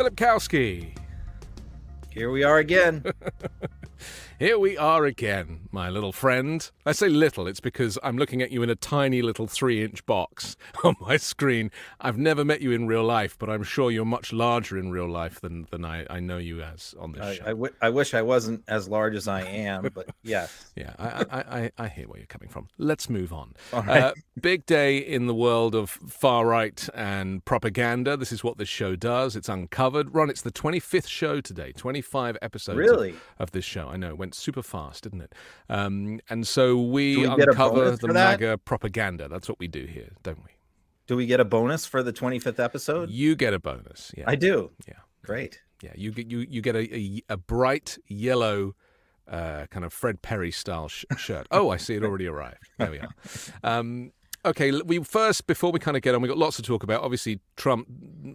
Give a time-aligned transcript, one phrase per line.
[0.00, 0.96] Filipkowski.
[2.08, 3.04] Here we are again.
[4.40, 6.70] Here we are again, my little friend.
[6.86, 10.06] I say little, it's because I'm looking at you in a tiny little three inch
[10.06, 11.70] box on my screen.
[12.00, 15.10] I've never met you in real life, but I'm sure you're much larger in real
[15.10, 17.42] life than, than I, I know you as on this I, show.
[17.44, 20.72] I, w- I wish I wasn't as large as I am, but yes.
[20.74, 22.68] Yeah, I, I, I, I hear where you're coming from.
[22.78, 23.52] Let's move on.
[23.74, 23.88] Right.
[24.04, 28.16] Uh, big day in the world of far right and propaganda.
[28.16, 29.36] This is what this show does.
[29.36, 30.14] It's uncovered.
[30.14, 33.14] Ron, it's the 25th show today, 25 episodes of- Really?
[33.38, 33.88] of, this show.
[33.88, 35.34] I know, it went super fast, didn't it?
[35.68, 38.40] Um, and so we, we uncover the that?
[38.40, 39.28] MAGA propaganda.
[39.28, 40.52] That's what we do here, don't we?
[41.08, 43.10] Do we get a bonus for the 25th episode?
[43.10, 44.12] You get a bonus.
[44.16, 44.24] Yeah.
[44.28, 44.70] I do.
[44.86, 44.94] Yeah.
[45.24, 45.60] Great.
[45.82, 48.74] Yeah, you get you you get a a, a bright yellow
[49.26, 51.46] uh, kind of Fred Perry style sh- shirt.
[51.50, 52.68] Oh, I see it already arrived.
[52.78, 53.08] There we are.
[53.64, 54.12] Um,
[54.44, 57.02] okay, we first before we kind of get on, we got lots to talk about.
[57.02, 57.86] Obviously, Trump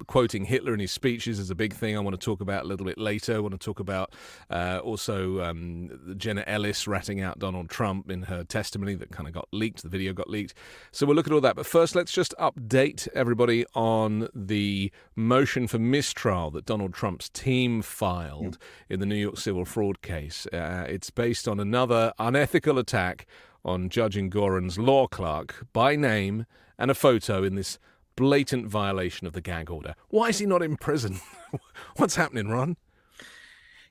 [0.08, 1.96] quoting Hitler in his speeches is a big thing.
[1.96, 3.36] I want to talk about a little bit later.
[3.36, 4.14] I want to talk about
[4.50, 9.34] uh, also um, Jenna Ellis ratting out Donald Trump in her testimony that kind of
[9.34, 9.84] got leaked.
[9.84, 10.54] The video got leaked.
[10.92, 11.56] So we'll look at all that.
[11.56, 17.82] But first, let's just update everybody on the motion for mistrial that Donald Trump's team
[17.82, 18.58] filed
[18.90, 20.48] in the New York civil fraud case.
[20.48, 23.26] Uh, it's based on another unethical attack
[23.66, 26.46] on Judge Engoron's law clerk by name
[26.78, 27.80] and a photo in this
[28.16, 29.96] blatant violation of the gag order.
[30.10, 31.20] Why is he not in prison?
[31.98, 32.78] What's happening, Ron?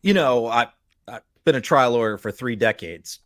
[0.01, 0.69] You know, I,
[1.09, 3.19] I've been a trial lawyer for three decades,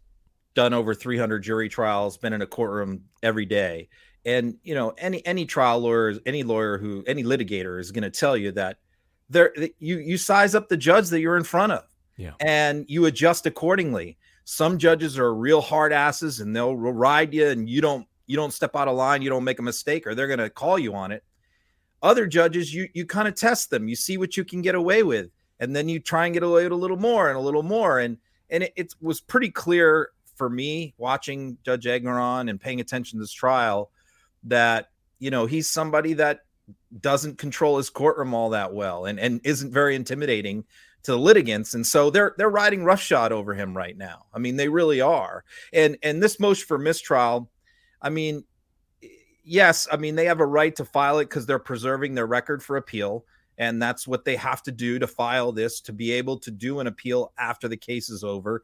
[0.54, 3.88] done over 300 jury trials, been in a courtroom every day.
[4.24, 8.10] And, you know, any any trial lawyer, any lawyer who, any litigator is going to
[8.10, 8.78] tell you that
[9.30, 11.84] there you you size up the judge that you're in front of
[12.16, 12.32] Yeah.
[12.40, 14.18] and you adjust accordingly.
[14.50, 18.50] Some judges are real hard asses and they'll ride you and you don't you don't
[18.50, 20.94] step out of line, you don't make a mistake or they're going to call you
[20.94, 21.22] on it.
[22.02, 25.02] Other judges you you kind of test them, you see what you can get away
[25.02, 25.28] with
[25.60, 27.98] and then you try and get away with a little more and a little more.
[27.98, 28.16] And
[28.48, 33.24] and it, it was pretty clear for me watching Judge Engoron and paying attention to
[33.24, 33.90] this trial
[34.44, 36.46] that you know he's somebody that
[37.02, 40.64] doesn't control his courtroom all that well and and isn't very intimidating
[41.04, 44.26] to the litigants and so they're they're riding roughshod over him right now.
[44.34, 45.44] I mean they really are.
[45.72, 47.50] And and this motion for mistrial
[48.00, 48.44] i mean
[49.44, 52.62] yes i mean they have a right to file it because they're preserving their record
[52.62, 53.24] for appeal
[53.58, 56.78] and that's what they have to do to file this to be able to do
[56.80, 58.62] an appeal after the case is over.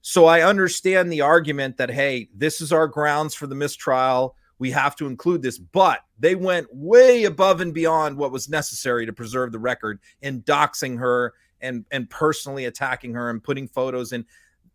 [0.00, 4.36] So i understand the argument that hey this is our grounds for the mistrial.
[4.60, 9.06] We have to include this but they went way above and beyond what was necessary
[9.06, 14.12] to preserve the record in doxing her and and personally attacking her and putting photos
[14.12, 14.24] in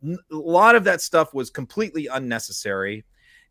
[0.05, 3.05] A lot of that stuff was completely unnecessary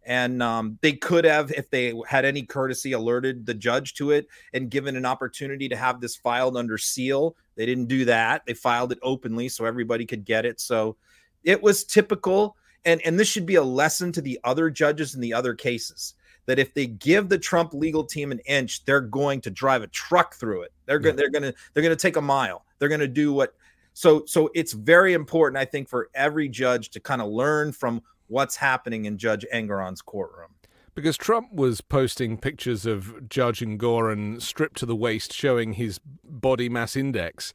[0.04, 4.26] and um, they could have if they had any courtesy alerted the judge to it
[4.52, 8.54] and given an opportunity to have this filed under seal they didn't do that they
[8.54, 10.96] filed it openly so everybody could get it so
[11.44, 15.20] it was typical and and this should be a lesson to the other judges in
[15.20, 16.14] the other cases
[16.46, 19.86] that if they give the Trump legal team an inch, they're going to drive a
[19.88, 20.72] truck through it.
[20.86, 21.20] They're going Yeah.
[21.20, 22.64] they're going to they're going to take a mile.
[22.82, 23.54] They're going to do what
[23.92, 28.02] so so it's very important I think for every judge to kind of learn from
[28.26, 30.56] what's happening in Judge Engoron's courtroom.
[30.96, 36.68] Because Trump was posting pictures of Judge Engoron stripped to the waist, showing his body
[36.68, 37.52] mass index,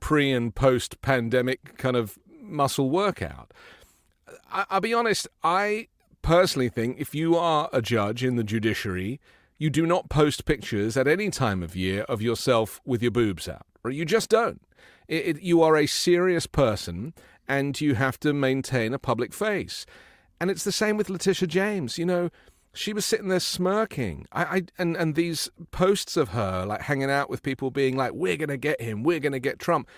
[0.00, 3.52] pre and post pandemic kind of muscle workout.
[4.50, 5.88] I, I'll be honest, I
[6.22, 9.20] personally think if you are a judge in the judiciary,
[9.58, 13.46] you do not post pictures at any time of year of yourself with your boobs
[13.46, 13.66] out.
[13.84, 14.60] Or you just don't.
[15.08, 17.14] It, it, you are a serious person
[17.48, 19.84] and you have to maintain a public face.
[20.40, 21.98] And it's the same with Letitia James.
[21.98, 22.30] You know,
[22.72, 24.26] she was sitting there smirking.
[24.32, 28.12] I, I and and these posts of her like hanging out with people, being like,
[28.12, 29.02] "We're gonna get him.
[29.02, 29.88] We're gonna get Trump."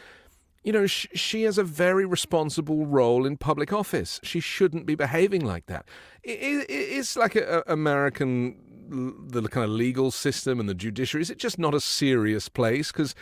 [0.65, 4.21] You know, sh- she has a very responsible role in public office.
[4.23, 5.87] She shouldn't be behaving like that.
[6.23, 8.57] It, it, it's like a, a American
[8.89, 11.23] the kind of legal system and the judiciary.
[11.23, 12.93] Is it just not a serious place?
[12.93, 13.15] Because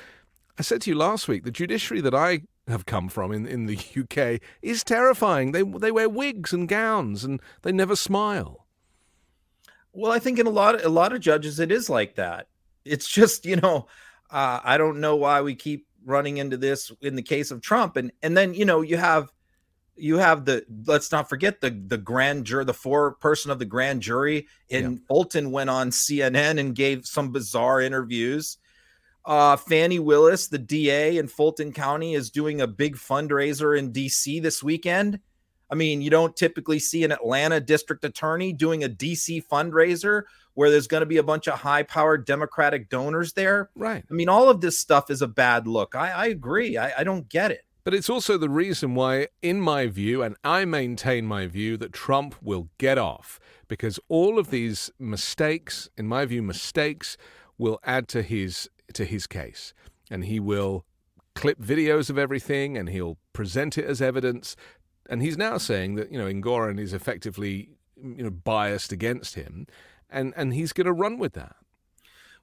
[0.60, 3.64] I said to you last week, the judiciary that I have come from in, in
[3.64, 5.52] the UK is terrifying.
[5.52, 8.66] They they wear wigs and gowns and they never smile.
[9.94, 12.48] Well, I think in a lot of a lot of judges it is like that.
[12.84, 13.86] It's just, you know,
[14.30, 17.96] uh, I don't know why we keep running into this in the case of Trump
[17.96, 19.32] and and then, you know, you have
[19.96, 23.64] you have the let's not forget the the grand jury the four person of the
[23.64, 24.98] grand jury in Yeah.
[25.08, 28.58] Fulton went on CNN and gave some bizarre interviews.
[29.24, 34.42] Uh, Fani Willis, the DA in Fulton County, is doing a big fundraiser in DC
[34.42, 35.20] this weekend.
[35.70, 40.22] I mean, you don't typically see an Atlanta district attorney doing a DC fundraiser
[40.54, 43.70] where there's going to be a bunch of high powered Democratic donors there.
[43.76, 44.04] Right.
[44.10, 45.94] I mean, all of this stuff is a bad look.
[45.94, 46.76] I, I agree.
[46.76, 47.64] I, I don't get it.
[47.84, 51.92] But it's also the reason why, in my view, and I maintain my view, that
[51.92, 57.16] Trump will get off because all of these mistakes, in my view, mistakes,
[57.56, 59.74] will add to his to his case,
[60.10, 60.84] and he will
[61.34, 64.56] clip videos of everything and he'll present it as evidence.
[65.08, 69.66] And he's now saying that you know Engoron is effectively you know biased against him,
[70.08, 71.56] and and he's going to run with that.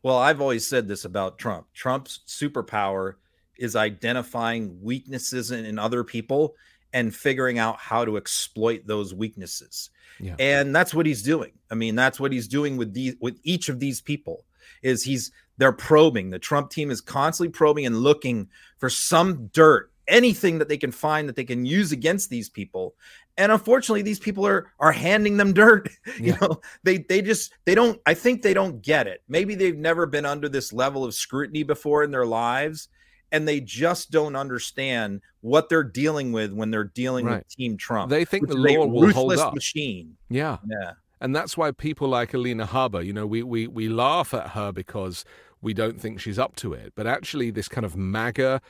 [0.03, 1.67] Well, I've always said this about Trump.
[1.73, 3.15] Trump's superpower
[3.57, 6.55] is identifying weaknesses in, in other people
[6.93, 9.89] and figuring out how to exploit those weaknesses.
[10.19, 10.35] Yeah.
[10.39, 11.51] And that's what he's doing.
[11.69, 14.45] I mean, that's what he's doing with these with each of these people
[14.81, 16.29] is he's they're probing.
[16.29, 18.47] The Trump team is constantly probing and looking
[18.77, 22.95] for some dirt, anything that they can find that they can use against these people.
[23.37, 25.89] And unfortunately, these people are are handing them dirt.
[26.19, 27.99] you know, they they just they don't.
[28.05, 29.21] I think they don't get it.
[29.27, 32.87] Maybe they've never been under this level of scrutiny before in their lives,
[33.31, 37.37] and they just don't understand what they're dealing with when they're dealing right.
[37.37, 38.09] with Team Trump.
[38.09, 39.53] They think the law will hold up.
[39.53, 40.17] Machine.
[40.29, 44.33] Yeah, yeah, and that's why people like Alina Habba, you know, we we we laugh
[44.33, 45.25] at her because
[45.61, 48.61] we don't think she's up to it, but actually, this kind of MAGA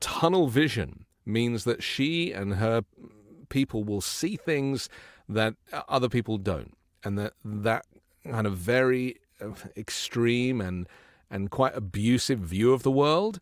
[0.00, 2.82] tunnel vision means that she and her
[3.48, 4.88] people will see things
[5.28, 5.54] that
[5.88, 7.86] other people don't, and that that
[8.24, 10.86] kind of very uh, extreme and
[11.30, 13.40] and quite abusive view of the world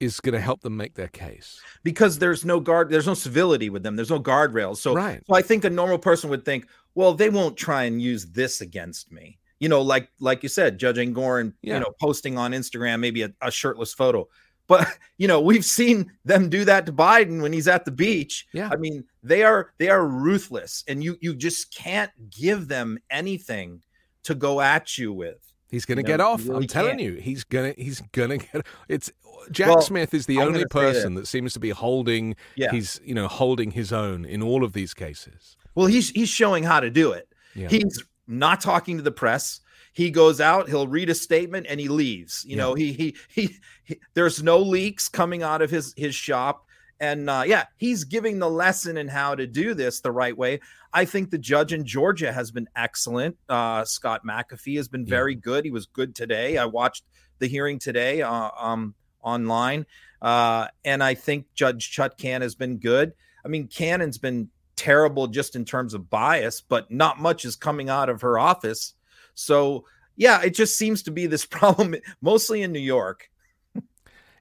[0.00, 1.60] is going to help them make their case.
[1.82, 4.78] Because there's no guard there's no civility with them there's no guardrails.
[4.78, 5.22] So, right.
[5.26, 8.60] so i think a normal person would think well they won't try and use this
[8.60, 9.38] against me.
[9.58, 11.74] You know like like you said judging Engoron yeah.
[11.74, 14.28] you know posting on instagram maybe a, a, shirtless photo.
[14.66, 18.46] But you know we've seen them do that to biden when he's at the beach.
[18.52, 18.68] Yeah.
[18.70, 23.82] I mean they are they are ruthless and you you just can't give them anything
[24.24, 26.46] to go at you with He's going to get off.
[26.46, 27.02] Really I'm telling can't.
[27.02, 28.66] you, he's gonna he's gonna get.
[28.88, 29.10] It's
[29.50, 31.22] Jack well, Smith is the I'm only person that.
[31.22, 31.26] that.
[31.26, 32.70] seems to be holding yeah.
[32.70, 35.56] He's you know holding his own in all of these cases.
[35.74, 37.28] Well, he's he's showing how to do it.
[37.54, 37.68] Yeah.
[37.68, 39.60] He's not talking to the press.
[39.92, 42.44] He goes out, he'll read a statement, and he leaves.
[42.44, 42.62] You yeah.
[42.62, 46.65] know, he, he, he he there's no leaks coming out of his his shop.
[47.00, 50.60] And uh, yeah, he's giving the lesson in how to do this the right way.
[50.92, 53.36] I think the judge in Georgia has been excellent.
[53.48, 55.40] Uh, Scott McAfee has been very yeah.
[55.42, 55.64] good.
[55.64, 56.56] He was good today.
[56.56, 57.04] I watched
[57.38, 59.84] the hearing today uh, um, online,
[60.22, 63.12] uh, and I think Judge Chutkan has been good.
[63.44, 67.90] I mean, Cannon's been terrible just in terms of bias, but not much is coming
[67.90, 68.94] out of her office.
[69.34, 69.84] So
[70.16, 73.28] yeah, it just seems to be this problem, mostly in New York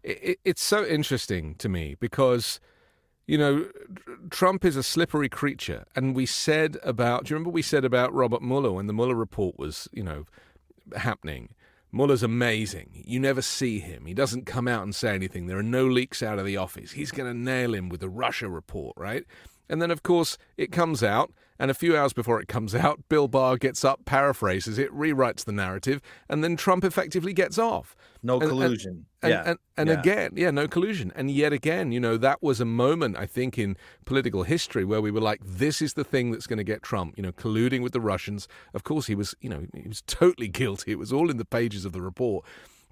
[0.05, 2.59] it, it's so interesting to me because
[3.27, 3.67] you know,
[4.29, 5.85] Trump is a slippery creature.
[5.95, 9.15] And we said about, do you remember we said about Robert Mueller when the Mueller
[9.15, 10.25] report was, you know,
[10.95, 11.49] happening?
[11.91, 13.03] Mueller's amazing.
[13.05, 14.05] You never see him.
[14.05, 15.47] He doesn't come out and say anything.
[15.47, 16.91] There are no leaks out of the office.
[16.91, 19.23] He's going to nail him with the Russia report, right?
[19.69, 23.01] And then, of course, it comes out, and a few hours before it comes out,
[23.09, 27.95] Bill Barr gets up, paraphrases it, rewrites the narrative, and then Trump effectively gets off.
[28.21, 29.05] No and, collusion.
[29.21, 29.43] And, yeah.
[29.45, 29.99] And, and, yeah.
[29.99, 31.11] again, yeah, no collusion.
[31.15, 35.01] And yet again, you know, that was a moment, I think, in political history where
[35.01, 37.81] we were like, this is the thing that's going to get Trump, you know, colluding
[37.81, 38.47] with the Russians.
[38.73, 40.91] Of course, he was, you know, he was totally guilty.
[40.91, 42.45] It was all in the pages of the report,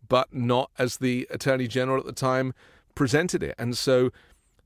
[0.07, 2.53] but not as the attorney general at the time
[2.95, 3.55] presented it.
[3.57, 4.11] And so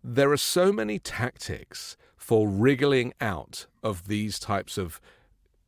[0.04, 5.00] there are so many tactics for wriggling out of these types of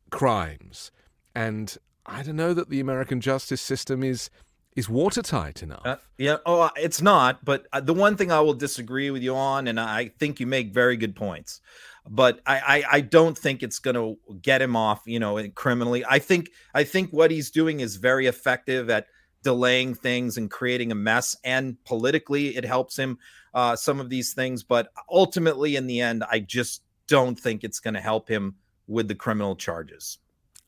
[0.09, 0.91] crimes.
[1.33, 4.29] And I don't know that the American justice system is
[4.75, 5.85] is watertight enough.
[5.85, 7.45] Uh, yeah, oh, uh, it's not.
[7.45, 10.47] But uh, the one thing I will disagree with you on, and I think you
[10.47, 11.61] make very good points,
[12.09, 16.03] but I I, I don't think it's going to get him off, you know, criminally.
[16.05, 19.07] I think I think what he's doing is very effective at
[19.43, 23.17] delaying things and creating a mess, and politically it helps him
[23.53, 24.63] uh, some of these things.
[24.63, 28.55] But ultimately, in the end, I just don't think it's going to help him
[28.87, 30.19] with the criminal charges.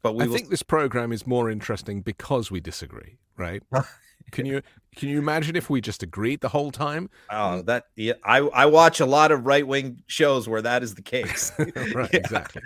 [0.01, 0.35] But we I will...
[0.35, 3.63] think this program is more interesting because we disagree, right?
[4.31, 4.61] can you
[4.95, 7.09] can you imagine if we just agreed the whole time?
[7.29, 10.95] Oh, that yeah, I I watch a lot of right wing shows where that is
[10.95, 11.51] the case.
[11.59, 11.69] right,
[12.13, 12.19] yeah.
[12.19, 12.61] exactly.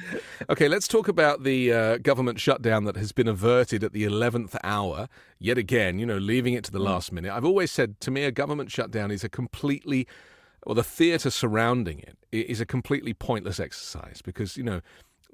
[0.50, 4.56] Okay, let's talk about the uh, government shutdown that has been averted at the eleventh
[4.64, 5.08] hour.
[5.40, 6.86] Yet again, you know, leaving it to the mm.
[6.86, 7.32] last minute.
[7.32, 10.08] I've always said to me, a government shutdown is a completely
[10.64, 14.82] or the theatre surrounding it is a completely pointless exercise because you know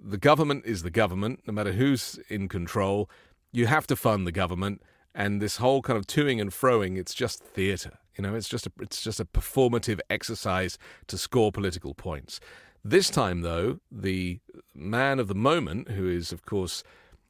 [0.03, 3.09] the government is the government, no matter who's in control.
[3.51, 4.81] You have to fund the government,
[5.13, 7.99] and this whole kind of toing and froing, it's just theatre.
[8.17, 10.77] You know, it's just a, it's just a performative exercise
[11.07, 12.39] to score political points.
[12.83, 14.39] This time, though, the
[14.73, 16.83] man of the moment, who is, of course,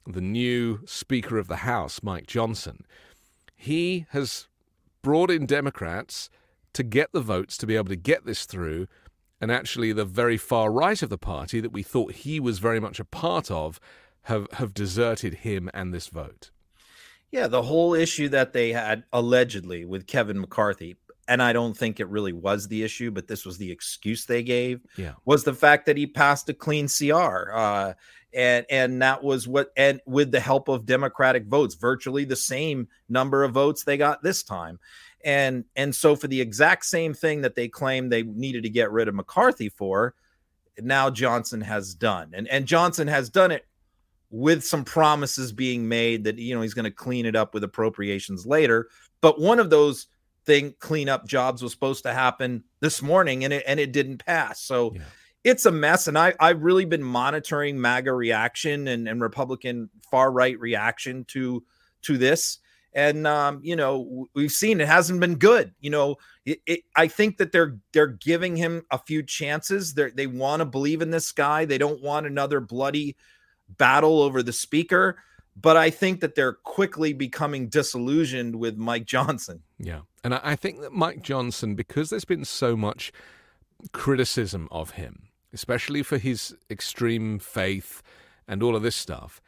[0.07, 2.85] the new Speaker of the House, Mike Johnson,
[3.55, 4.47] he has
[5.01, 6.29] brought in Democrats
[6.73, 8.87] to get the votes to be able to get this through.
[9.39, 12.79] And actually, the very far right of the party that we thought he was very
[12.79, 13.79] much a part of
[14.23, 16.51] have, have deserted him and this vote.
[17.31, 20.97] Yeah, the whole issue that they had allegedly with Kevin McCarthy,
[21.29, 24.43] and I don't think it really was the issue, but this was the excuse they
[24.43, 24.81] gave.
[24.97, 27.93] Yeah, was the fact that he passed a clean CR, uh,
[28.33, 32.89] and and that was what, and with the help of Democratic votes, virtually the same
[33.07, 34.77] number of votes they got this time,
[35.23, 38.91] and and so for the exact same thing that they claimed they needed to get
[38.91, 40.15] rid of McCarthy for,
[40.79, 43.65] now Johnson has done, and and Johnson has done it
[44.31, 47.63] with some promises being made that you know he's going to clean it up with
[47.63, 48.89] appropriations later.
[49.21, 50.07] But one of those
[50.45, 54.61] thing cleanup jobs was supposed to happen this morning, and it and it didn't pass.
[54.61, 54.93] So.
[54.95, 55.01] Yeah.
[55.43, 60.31] It's a mess, and I, I've really been monitoring MAGA reaction and, and Republican far
[60.31, 61.63] right reaction to
[62.03, 62.59] to this
[62.93, 65.73] and um, you know we've seen it hasn't been good.
[65.79, 69.93] You know, it, it, I think that they're they're giving him a few chances.
[69.93, 71.65] They they want to believe in this guy.
[71.65, 73.15] They don't want another bloody
[73.77, 75.17] battle over the speaker,
[75.59, 79.61] but I think that they're quickly becoming disillusioned with Mike Johnson.
[79.77, 80.01] Yeah.
[80.23, 83.11] And I think that Mike Johnson, because there's been so much
[83.91, 88.01] criticism of him, especially for his extreme faith
[88.47, 89.41] and all of this stuff,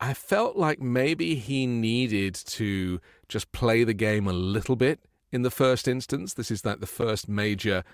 [0.00, 5.00] I felt like maybe he needed to just play the game a little bit
[5.30, 6.34] in the first instance.
[6.34, 7.84] This is like the first major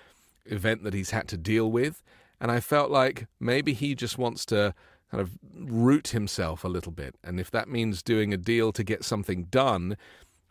[0.45, 2.01] event that he's had to deal with.
[2.39, 4.73] And I felt like maybe he just wants to
[5.11, 7.15] kind of root himself a little bit.
[7.23, 9.97] And if that means doing a deal to get something done,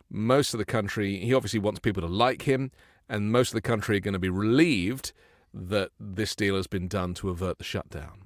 [0.09, 2.71] most of the country, he obviously wants people to like him,
[3.09, 5.13] and most of the country are going to be relieved
[5.53, 8.23] that this deal has been done to avert the shutdown.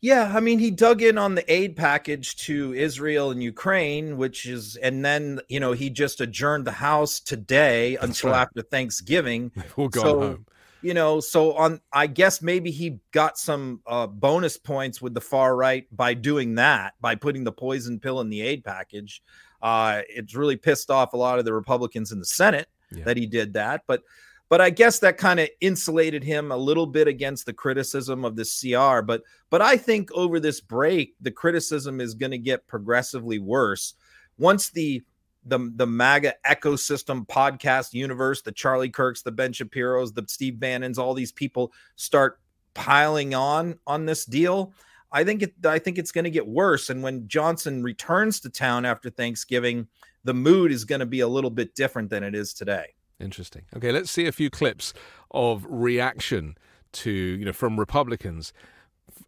[0.00, 4.46] Yeah, I mean, he dug in on the aid package to Israel and Ukraine, which
[4.46, 8.42] is, and then you know he just adjourned the House today That's until right.
[8.42, 9.52] after Thanksgiving.
[9.76, 10.46] We'll go so, home
[10.82, 15.20] you know, so on, I guess maybe he got some uh, bonus points with the
[15.20, 19.22] far right by doing that, by putting the poison pill in the aid package.
[19.62, 23.04] Uh, it's really pissed off a lot of the Republicans in the Senate yeah.
[23.04, 24.02] that he did that, but
[24.48, 28.36] but I guess that kind of insulated him a little bit against the criticism of
[28.36, 29.00] the CR.
[29.00, 33.94] But but I think over this break, the criticism is going to get progressively worse
[34.36, 35.02] once the
[35.44, 40.98] the the MAGA ecosystem podcast universe, the Charlie Kirks, the Ben Shapiro's, the Steve Bannons,
[40.98, 42.38] all these people start
[42.74, 44.72] piling on on this deal.
[45.10, 46.90] I think it I think it's going to get worse.
[46.90, 49.88] And when Johnson returns to town after Thanksgiving,
[50.24, 52.94] the mood is going to be a little bit different than it is today.
[53.20, 53.62] Interesting.
[53.76, 54.92] Okay, let's see a few clips
[55.30, 56.56] of reaction
[56.92, 58.52] to you know from Republicans,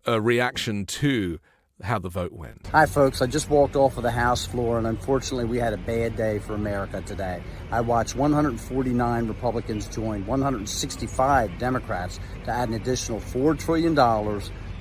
[0.07, 1.39] a reaction to
[1.83, 2.69] how the vote went.
[2.69, 3.21] Hi, folks.
[3.21, 6.39] I just walked off of the House floor, and unfortunately, we had a bad day
[6.39, 7.43] for America today.
[7.71, 13.95] I watched 149 Republicans join 165 Democrats to add an additional $4 trillion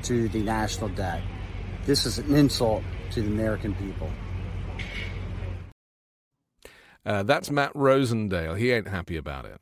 [0.03, 1.21] to the national debt.
[1.85, 4.09] This is an insult to the American people.
[7.05, 8.57] Uh, that's Matt Rosendale.
[8.57, 9.59] He ain't happy about it.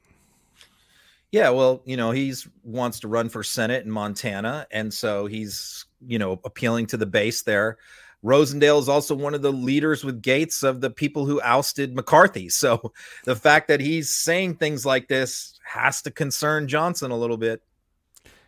[1.31, 5.85] Yeah, well, you know, he's wants to run for Senate in Montana, and so he's
[6.05, 7.77] you know, appealing to the base there.
[8.23, 12.49] Rosendale is also one of the leaders with Gaetz of the people who ousted McCarthy.
[12.49, 12.93] So
[13.25, 17.61] the fact that he's saying things like this has to concern Johnson a little bit.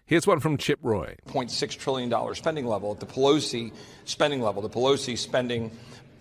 [0.05, 1.15] Here's one from Chip Roy.
[1.27, 3.71] $0.6 trillion spending level at the Pelosi
[4.03, 5.71] spending level, the Pelosi spending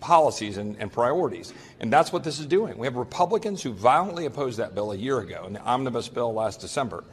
[0.03, 1.53] policies and, and, priorities.
[1.79, 2.77] And that's what this is doing.
[2.77, 6.33] We have Republicans who violently opposed that bill a year ago, in the omnibus bill
[6.33, 7.05] last December,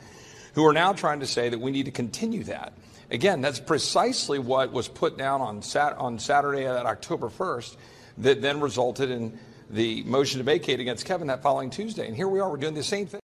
[0.55, 2.73] who are now trying to say that we need to continue that.
[3.13, 7.77] Again, that's precisely what was put down on, sat- on Saturday, that October 1st,
[8.19, 9.39] that then resulted in
[9.71, 12.09] the motion to vacate against Kevin that following Tuesday.
[12.09, 13.21] And here we are, we're doing the same thing.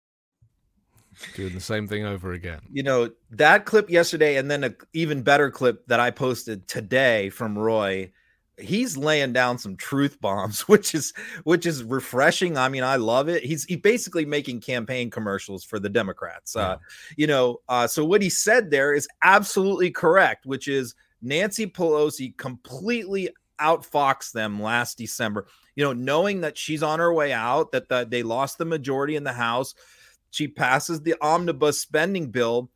[1.35, 2.61] Doing the same thing over again.
[2.71, 7.31] You know, that clip yesterday, and then an even better clip that I posted today
[7.31, 8.11] from Roy
[8.59, 11.13] he's laying down some truth bombs which is
[11.45, 12.57] which is refreshing.
[12.57, 13.45] I mean i love it.
[13.45, 16.67] He's he basically making campaign commercials for the democrats uh, yeah.
[16.67, 16.79] uh
[17.17, 22.37] you know uh so what he said there is absolutely correct which is nancy pelosi
[22.37, 23.31] completely
[23.61, 25.47] outfoxed them last december.
[25.77, 29.17] You know knowing that she's on her way out that the, they lost the majority
[29.17, 29.75] in the house
[30.31, 32.71] she passes the omnibus spending bill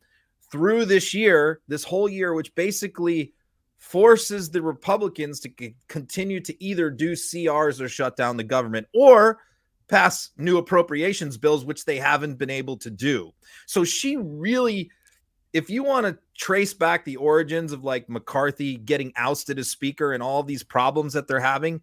[0.51, 3.33] through this year this whole year which basically
[3.79, 8.85] forces the Republicans to c- continue to either do CRs or shut down the government
[8.93, 9.39] or
[9.87, 13.31] pass new appropriations bills, which they haven't been able to do.
[13.65, 14.91] So she really
[15.51, 20.13] if you want to trace back the origins of like McCarthy getting ousted as speaker
[20.13, 21.81] and all these problems that they're having,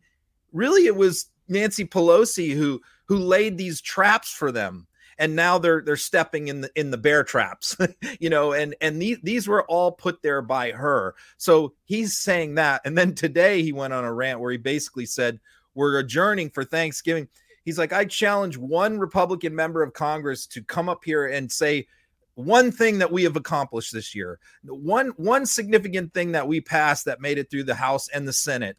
[0.52, 4.86] really it was Nancy Pelosi who who laid these traps for them
[5.18, 7.76] and now they're they're stepping in the in the bear traps
[8.20, 11.14] you know and and these these were all put there by her.
[11.36, 15.06] So he's saying that and then today he went on a rant where he basically
[15.06, 15.40] said
[15.74, 17.28] we're adjourning for thanksgiving.
[17.64, 21.88] He's like i challenge one republican member of congress to come up here and say
[22.36, 27.06] one thing that we have accomplished this year one one significant thing that we passed
[27.06, 28.76] that made it through the house and the senate.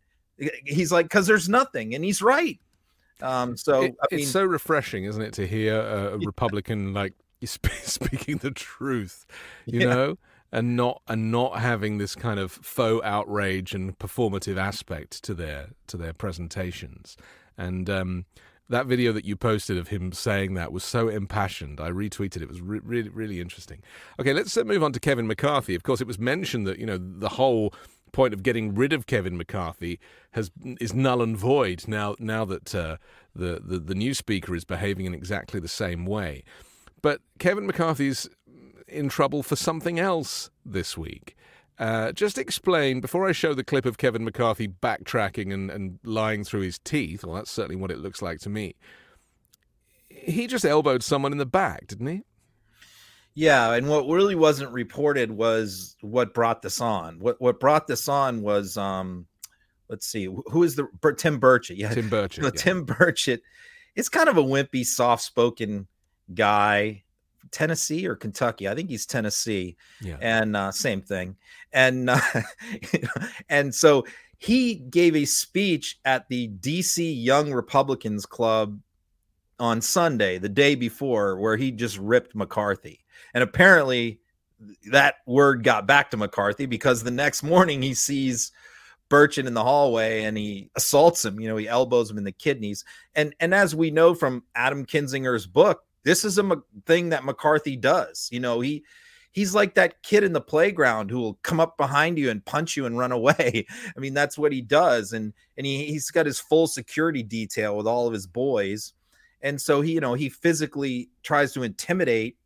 [0.63, 2.59] He's like because there's nothing and he's right
[3.21, 7.13] um, so it, I mean, it's so refreshing, isn't it, to hear a, Republican like
[7.43, 9.25] speaking the truth,
[9.65, 9.93] you yeah.
[9.93, 10.17] know,
[10.51, 15.69] and not and not having this kind of faux outrage and performative aspect to their
[15.87, 17.17] to their presentations.
[17.57, 18.25] And um,
[18.69, 21.79] that video that you posted of him saying that was so impassioned.
[21.79, 22.43] I retweeted it.
[22.43, 23.81] It was re- really really interesting.
[24.19, 25.75] Okay, let's uh, move on to Kevin McCarthy.
[25.75, 27.73] Of course, it was mentioned that you know the whole
[28.11, 29.99] point of getting rid of Kevin McCarthy
[30.31, 32.97] has is null and void now now that uh,
[33.35, 36.43] the, the the new speaker is behaving in exactly the same way.
[37.01, 38.27] But Kevin McCarthy's
[38.87, 41.35] in trouble for something else this week.
[41.79, 46.43] Uh, just explain before I show the clip of Kevin McCarthy backtracking and, and lying
[46.43, 47.23] through his teeth.
[47.23, 48.75] Well, that's certainly what it looks like to me.
[50.09, 52.23] He just elbowed someone in the back, didn't he?
[53.37, 57.19] Yeah, and what really wasn't reported was what brought this on.
[57.19, 59.27] What what brought this on was um
[59.89, 61.77] let's see, who is the Tim Burchett?
[61.77, 62.43] Yeah, Tim Burchett.
[62.43, 62.49] yeah.
[62.49, 63.41] Tim Burchett.
[63.95, 65.85] It's kind of a wimpy, soft-spoken
[66.33, 67.03] guy.
[67.51, 68.67] Tennessee or Kentucky?
[68.67, 69.77] I think he's Tennessee.
[70.01, 70.17] Yeah.
[70.19, 71.35] And uh, same thing.
[71.71, 72.19] And uh,
[73.49, 74.03] and so
[74.39, 78.79] he gave a speech at the DC Young Republicans Club
[79.59, 83.03] on Sunday, the day before, where he just ripped McCarthy.
[83.33, 84.19] And apparently
[84.89, 88.51] that word got back to McCarthy because the next morning he sees
[89.09, 91.39] Burchett in the hallway and he assaults him.
[91.39, 92.83] You know, he elbows him in the kidneys.
[93.15, 97.75] And and as we know from Adam Kinzinger's book, this is a thing that McCarthy
[97.75, 98.29] does.
[98.31, 98.83] You know, he
[99.31, 102.75] he's like that kid in the playground who will come up behind you and punch
[102.75, 103.65] you and run away.
[103.95, 105.13] I mean, that's what he does.
[105.13, 108.93] And and he, he's got his full security detail with all of his boys.
[109.41, 112.37] And so he, you know, he physically tries to intimidate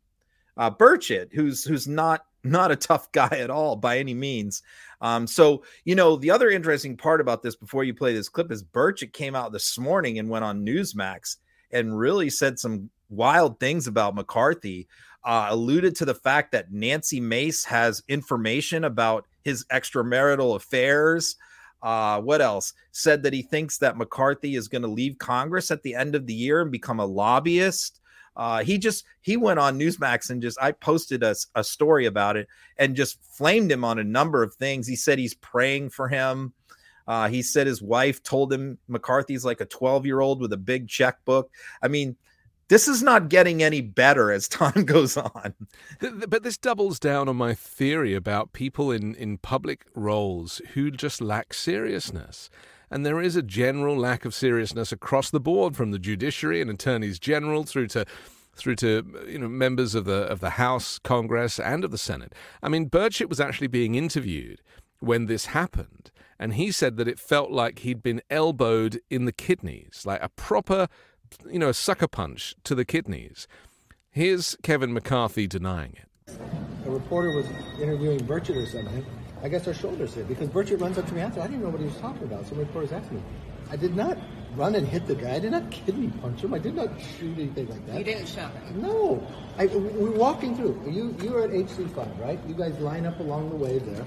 [0.56, 4.62] uh, Burchett, who's who's not not a tough guy at all by any means.
[5.00, 8.50] Um, so you know the other interesting part about this before you play this clip
[8.50, 11.36] is Burchett came out this morning and went on Newsmax
[11.72, 14.88] and really said some wild things about McCarthy.
[15.24, 21.36] Uh, alluded to the fact that Nancy Mace has information about his extramarital affairs.
[21.80, 22.72] Uh, what else?
[22.90, 26.26] Said that he thinks that McCarthy is going to leave Congress at the end of
[26.26, 28.00] the year and become a lobbyist.
[28.36, 32.36] Uh, he just he went on Newsmax and just I posted a, a story about
[32.36, 34.86] it and just flamed him on a number of things.
[34.86, 36.52] He said he's praying for him.
[37.06, 40.58] Uh, he said his wife told him McCarthy's like a 12 year old with a
[40.58, 41.50] big checkbook.
[41.82, 42.16] I mean,
[42.68, 45.54] this is not getting any better as time goes on.
[46.00, 51.20] But this doubles down on my theory about people in, in public roles who just
[51.20, 52.48] lack seriousness
[52.92, 56.70] and there is a general lack of seriousness across the board from the judiciary and
[56.70, 58.04] attorneys general through to
[58.54, 62.34] through to you know members of the of the House, Congress, and of the Senate.
[62.62, 64.60] I mean, Burchett was actually being interviewed
[65.00, 69.32] when this happened, and he said that it felt like he'd been elbowed in the
[69.32, 70.88] kidneys, like a proper,
[71.50, 73.48] you know, a sucker punch to the kidneys.
[74.10, 76.38] Here's Kevin McCarthy denying it.
[76.86, 77.46] A reporter was
[77.80, 79.06] interviewing Burchett or something,
[79.42, 81.40] I guess our shoulders hit because Burchett runs up to me after.
[81.40, 82.46] I didn't know what he was talking about.
[82.46, 83.20] So many reporters asked me.
[83.70, 84.16] I did not
[84.54, 85.34] run and hit the guy.
[85.34, 86.54] I did not kidney punch him.
[86.54, 87.98] I did not shoot anything like that.
[87.98, 88.82] You didn't shove him.
[88.82, 89.26] No.
[89.58, 90.80] I, we're walking through.
[90.86, 92.38] You you were at HC5, right?
[92.46, 94.04] You guys line up along the way there.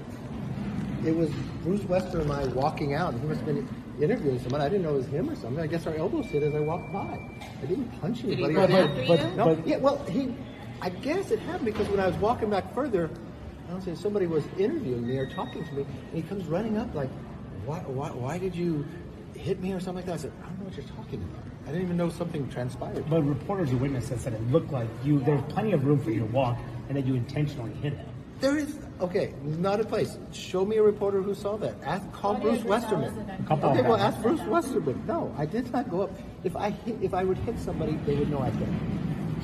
[1.04, 1.30] It was
[1.62, 3.68] Bruce Wester and I walking out, he must have been
[4.00, 4.60] interviewing someone.
[4.60, 5.62] I didn't know it was him or something.
[5.62, 7.20] I guess our elbows hit as I walked by.
[7.62, 8.54] I didn't punch anybody.
[8.54, 9.36] Did he run after but, you?
[9.36, 10.34] No, but, yeah, well, he.
[10.80, 13.10] I guess it happened because when I was walking back further,
[13.66, 16.76] I don't say somebody was interviewing me or talking to me, and he comes running
[16.76, 17.10] up like,
[17.64, 18.86] why, why, why did you
[19.34, 20.14] hit me or something like that?
[20.14, 21.42] I said, I don't know what you're talking about.
[21.64, 23.10] I didn't even know something transpired.
[23.10, 26.12] But reporters or witnesses said it looked like you, there was plenty of room for
[26.12, 26.56] you to walk
[26.88, 28.06] and that you intentionally hit him.
[28.38, 30.16] There is, okay, not a place.
[30.30, 31.74] Show me a reporter who saw that.
[31.82, 33.46] Ask, call Bruce Westerman.
[33.50, 35.02] Okay, well, ask Bruce Westerman.
[35.06, 36.10] No, I did not go up.
[36.44, 38.68] If I hit, if I would hit somebody, they would know I hit.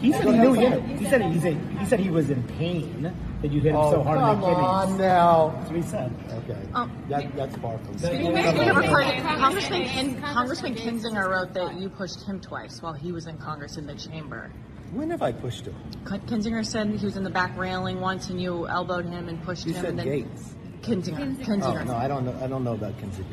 [0.02, 0.82] He said he knew he him.
[0.98, 4.02] He said he, said he said he was in pain that you hit him so
[4.02, 4.64] hard in come the kidneys.
[4.66, 5.48] on now.
[5.56, 6.12] That's what he said.
[6.44, 6.58] Okay.
[6.74, 11.88] Um, that, that's far from Speaking of recording, Congressman, Kin- Congressman Kinzinger wrote that you
[11.88, 14.50] pushed him twice while he was in Congress in the chamber.
[14.92, 15.74] When have I pushed him?
[16.08, 19.42] K- Kinzinger said he was in the back railing once and you elbowed him and
[19.44, 19.80] pushed You him.
[19.80, 20.54] said and then Gaetz.
[20.82, 21.62] Kinzinger.
[21.62, 22.36] Oh no, I don't know.
[22.42, 23.24] I don't know about Kinzinger.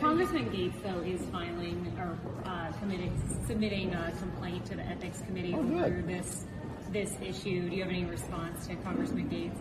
[0.00, 3.12] Congressman Gaetz, though, is filing or uh, committing,
[3.46, 6.44] submitting a complaint to the Ethics Committee Oh, over this
[6.90, 7.68] this issue.
[7.68, 9.58] Do you have any response to Congressman Gaetz?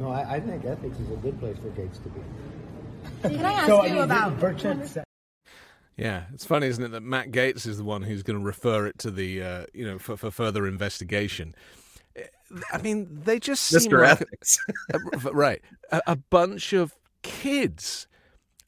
[0.00, 2.20] No, I, I think ethics is a good place for Gaetz to be.
[3.22, 5.04] Can I ask So, I you mean, about Burchett said,
[5.96, 8.86] Yeah, it's funny, isn't it, that Matt Gaetz is the one who's going to refer
[8.86, 11.54] it to the, uh, you know, for, for further investigation.
[12.72, 14.02] I mean, they just seem Mr.
[14.02, 14.58] like Ethics.
[14.92, 18.07] a, a- right, a, a bunch of kids.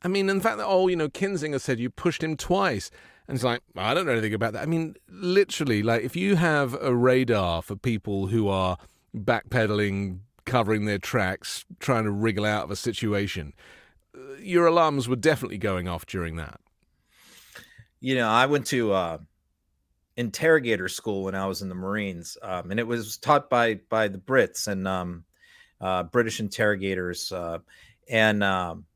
[0.03, 2.91] I mean, in fact, that, oh, you know, Kinzinger said you pushed him twice,
[3.29, 4.63] and it's like I don't know anything about that.
[4.63, 8.79] I mean, literally, like if you have a radar for people who are
[9.15, 13.53] backpedaling, covering their tracks, trying to wriggle out of a situation,
[14.17, 16.61] uh, your alarms were definitely going off during that.
[18.01, 19.19] you know, I went to uh,
[20.17, 24.09] interrogator school when I was in the Marines, um, and it was taught by by
[24.09, 25.25] the Brits and um,
[25.81, 27.59] uh, British interrogators, uh,
[28.09, 28.87] and um,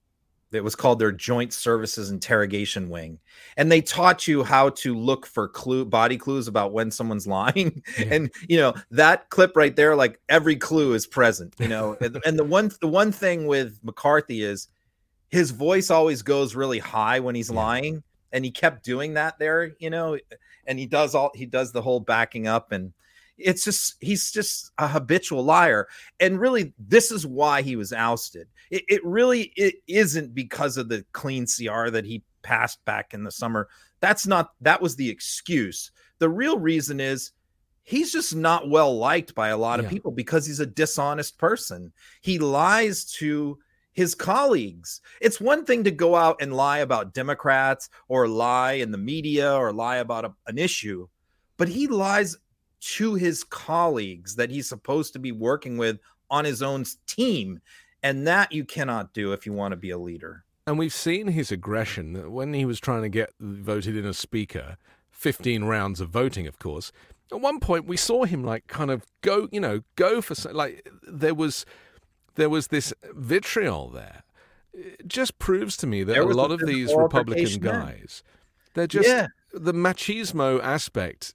[0.55, 3.19] it was called their Joint Services Interrogation Wing,
[3.57, 7.83] and they taught you how to look for clue body clues about when someone's lying,
[7.99, 12.21] and you know that clip right there, like every clue is present, you know, and,
[12.25, 14.69] and the one the one thing with McCarthy is
[15.35, 18.03] his voice always goes really high when he's lying.
[18.33, 20.19] And he kept doing that there you know?
[20.67, 22.93] And he does all he does the whole backing up and
[23.37, 25.89] it's just he's just a habitual liar.
[26.21, 28.49] And really this is why he was ousted.
[28.71, 33.25] It, it really it isn't because of the clean cr that he passed back in
[33.25, 33.69] the summer.
[34.01, 35.91] That's not that was the excuse.
[36.19, 37.33] The real reason is
[37.83, 39.91] he's just not well liked by a lot of Yeah.
[39.91, 41.93] people because he's a dishonest person.
[42.23, 43.59] He lies to
[43.93, 45.01] his colleagues.
[45.21, 49.55] It's one thing to go out and lie about Democrats or lie in the media
[49.55, 51.07] or lie about a- an issue,
[51.57, 52.37] but he lies
[52.97, 55.99] to his colleagues that he's supposed to be working with
[56.31, 57.61] on his own team.
[58.03, 60.45] And that you cannot do if you want to be a leader.
[60.67, 64.77] And we've seen his aggression when he was trying to get voted in as speaker.
[65.13, 66.93] 15 rounds of voting, of course.
[67.33, 70.53] At one point, we saw him like kind of go, you know, go for some-
[70.53, 71.65] like there was
[72.35, 74.25] there was this vitriol there.
[74.73, 78.23] It just proves to me that a lot of these Republican guys,
[78.75, 79.29] they're just Yeah.
[79.53, 81.35] the machismo aspect.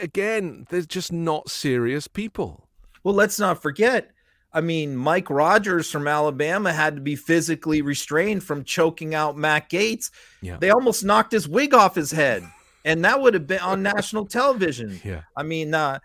[0.00, 2.68] Again, they're just not serious people.
[3.02, 4.10] Well, let's not forget.
[4.52, 9.70] I mean, Mike Rogers from Alabama had to be physically restrained from choking out Matt
[9.70, 10.10] Gaetz.
[10.42, 10.58] Yeah.
[10.60, 12.44] They almost knocked his wig off his head,
[12.84, 15.00] and that would have been on national television.
[15.02, 15.22] Yeah.
[15.36, 16.00] I mean, uh,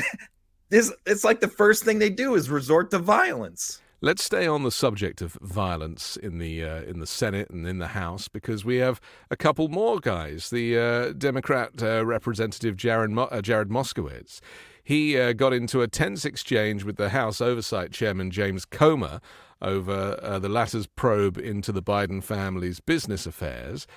[0.68, 3.80] this it's like the first thing they do is resort to violence.
[4.06, 7.78] Let's stay on the subject of violence in the uh, in the Senate and in
[7.78, 9.00] the House because we have
[9.32, 10.48] a couple more guys.
[10.48, 14.38] The uh, Democrat uh, representative Jared, Mo- uh, Jared Moskowitz,
[14.84, 19.20] he uh, got into a tense exchange with the House Oversight Chairman James Comer
[19.60, 23.88] over uh, the latter's probe into the Biden family's business affairs.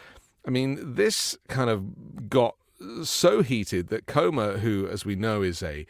[0.43, 2.55] I mean, this kind of got
[3.03, 5.85] so heated that Comer, who, as we know, is a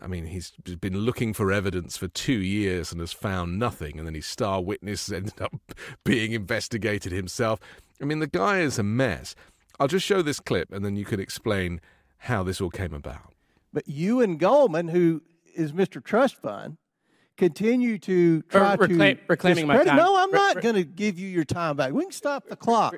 [0.00, 4.06] I mean, he's been looking for evidence for two years and has found nothing, and
[4.06, 5.54] then his star witness ended up
[6.04, 7.60] being investigated himself.
[8.00, 9.34] I mean, the guy is a mess.
[9.80, 11.80] I'll just show this clip, and then you can explain
[12.18, 13.32] how this all came about.
[13.72, 15.22] But you and Goldman, who
[15.56, 16.02] is Mr.
[16.02, 16.76] Trust Fund,
[17.36, 19.96] continue to try reclaim- to reclaiming my time.
[19.96, 21.92] No, I'm Re- not re- going to give you your time back.
[21.92, 22.96] We can stop the clock.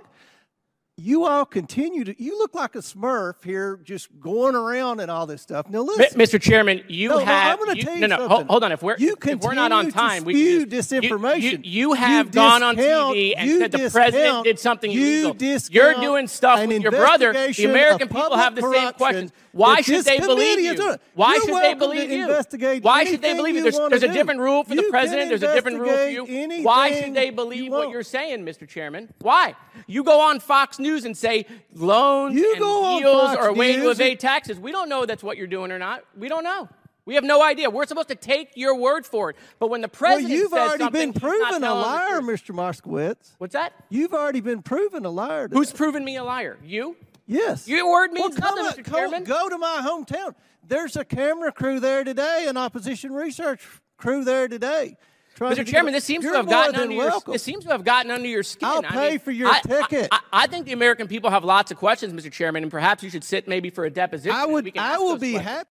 [0.98, 2.22] You all continue to.
[2.22, 5.68] You look like a Smurf here, just going around and all this stuff.
[5.68, 6.40] Now listen, Mr.
[6.40, 7.52] Chairman, you No, no, have.
[7.60, 8.46] I'm gonna you- tell you no, no, hold, something.
[8.46, 8.72] hold on.
[8.72, 11.42] If we're You if we're not on time, we spew can just, disinformation.
[11.42, 15.68] You, you You have gone on TV and said the president did something you illegal.
[15.70, 17.34] You're doing stuff with your brother.
[17.34, 19.32] The American people have the same questions.
[19.52, 20.96] Why should they believe you?
[21.14, 22.80] Why should they believe you?
[22.80, 23.62] Why should they believe you?
[23.62, 25.28] There's, there's a different rule for the president.
[25.28, 26.62] There's a different rule for you.
[26.62, 28.66] Why should they believe what you're saying, Mr.
[28.66, 29.12] Chairman?
[29.20, 29.54] Why?
[29.86, 33.76] You go on Fox News and say loans You and go deals are a way
[33.76, 34.58] to evade taxes.
[34.58, 36.04] We don't know that's what you're doing or not.
[36.16, 36.68] We don't know.
[37.04, 37.70] We have no idea.
[37.70, 39.36] We're supposed to take your word for it.
[39.60, 42.20] But when the Well, president you've says already something, been proven a liar.
[42.20, 42.52] Mr.
[42.52, 43.30] Moskowitz.
[43.38, 43.72] What's that?
[43.90, 45.48] You've already been proven a liar.
[45.48, 46.58] Who's proven me a liar?
[46.64, 46.96] You?
[47.26, 47.68] Yes.
[47.68, 48.92] Your word Well, means come nothing, Mr.
[48.92, 49.22] Chairman.
[49.22, 50.34] Go to my hometown.
[50.66, 53.64] There's a camera crew there today, an opposition research
[53.96, 54.96] crew there today.
[55.36, 55.64] Trying Mr.
[55.66, 57.32] Chairman, this seems to have gotten than under your welcome.
[57.32, 58.68] this seems to have gotten under your skin.
[58.68, 60.08] I'll I pay mean, for your I- I- ticket.
[60.10, 62.32] I, I think the American people have lots of questions, Mr.
[62.32, 64.36] Chairman, and perhaps you should sit maybe for a deposition.
[64.36, 64.76] I would.
[64.76, 65.54] I will be questions.
[65.56, 65.68] happy.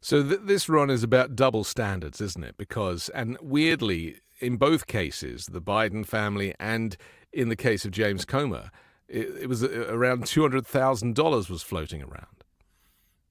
[0.00, 2.56] So th- this run is about double standards, isn't it?
[2.56, 6.96] Because and weirdly, in both cases, the Biden family and
[7.32, 8.70] in the case of James Comer,
[9.08, 12.26] it, it was uh, around two hundred thousand dollars was floating around.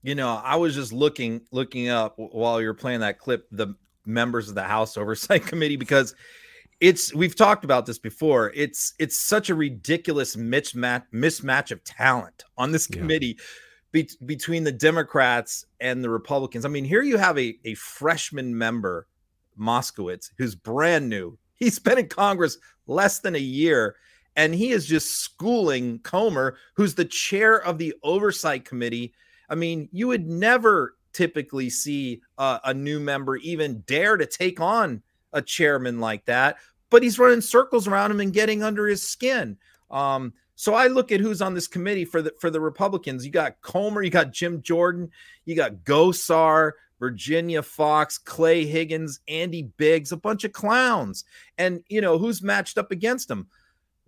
[0.03, 3.73] You know, I was just looking looking up while you were playing that clip the
[4.09, 6.13] members of the House Oversight Committee because
[6.81, 8.51] it's we've talked about this before.
[8.55, 12.97] It's it's such a ridiculous mismatch mismatch of talent on this Yeah.
[12.99, 13.37] committee
[13.91, 16.65] be, between the Democrats and the Republicans.
[16.65, 19.07] I mean, here you have a, a freshman member,
[19.59, 21.37] Moskowitz, who's brand new.
[21.55, 23.95] He's been in Congress less than a year,
[24.35, 29.13] and he is just schooling Comer, who's the chair of the Oversight Committee.
[29.49, 34.61] I mean, you would never typically see uh, a new member even dare to take
[34.61, 35.03] on
[35.33, 36.55] a chairman like that,
[36.89, 39.57] but he's running circles around him and getting under his skin.
[39.91, 43.25] Um, so I look at who's on this committee for the for the Republicans.
[43.25, 45.11] You got Comer, you got Jim Jordan,
[45.43, 51.25] you got Gosar, Virginia Foxx, Clay Higgins, Andy Biggs, a bunch of clowns.
[51.57, 53.47] And you know who's matched up against them?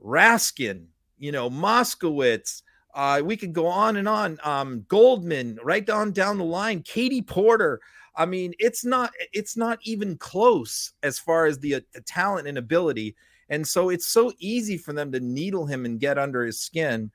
[0.02, 0.86] Raskin,
[1.20, 2.62] you know, Moskowitz.
[2.94, 4.40] Uh, we could go on and on.
[4.44, 6.82] Um, Goldman, right down down the line.
[6.84, 7.80] Katie Porter.
[8.16, 12.48] I mean, it's not it's not even close as far as the, uh, the talent
[12.48, 13.16] and ability.
[13.50, 17.12] And so it's so easy for them to needle him and get under his skin.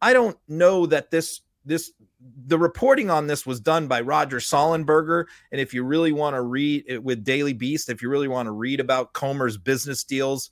[0.00, 1.92] I don't know that this this
[2.46, 5.24] the reporting on this was done by Roger Sollenberger.
[5.52, 8.46] And if you really want to read it with Daily Beast, if you really want
[8.46, 10.50] to read about Comer's business deals,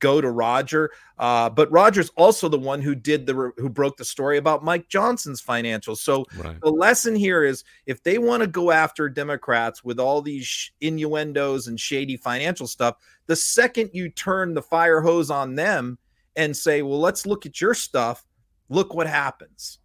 [0.00, 0.90] go to Roger.
[1.18, 4.88] Uh, but Roger's also the one who did the who broke the story about Mike
[4.88, 5.98] Johnson's financials.
[5.98, 6.60] So Right.
[6.60, 10.70] the lesson here is if they want to go after Democrats with all these sh-
[10.80, 15.98] innuendos and shady financial stuff, the second you turn the fire hose on them
[16.36, 18.24] and say, "Well, let's look at your stuff,"
[18.68, 19.78] look what happens.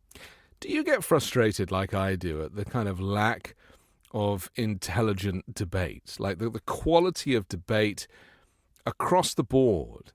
[0.60, 3.56] Do you get frustrated like I do at the kind of lack
[4.12, 6.16] of intelligent debate?
[6.20, 8.08] Like the, the quality of debate
[8.86, 10.12] across the board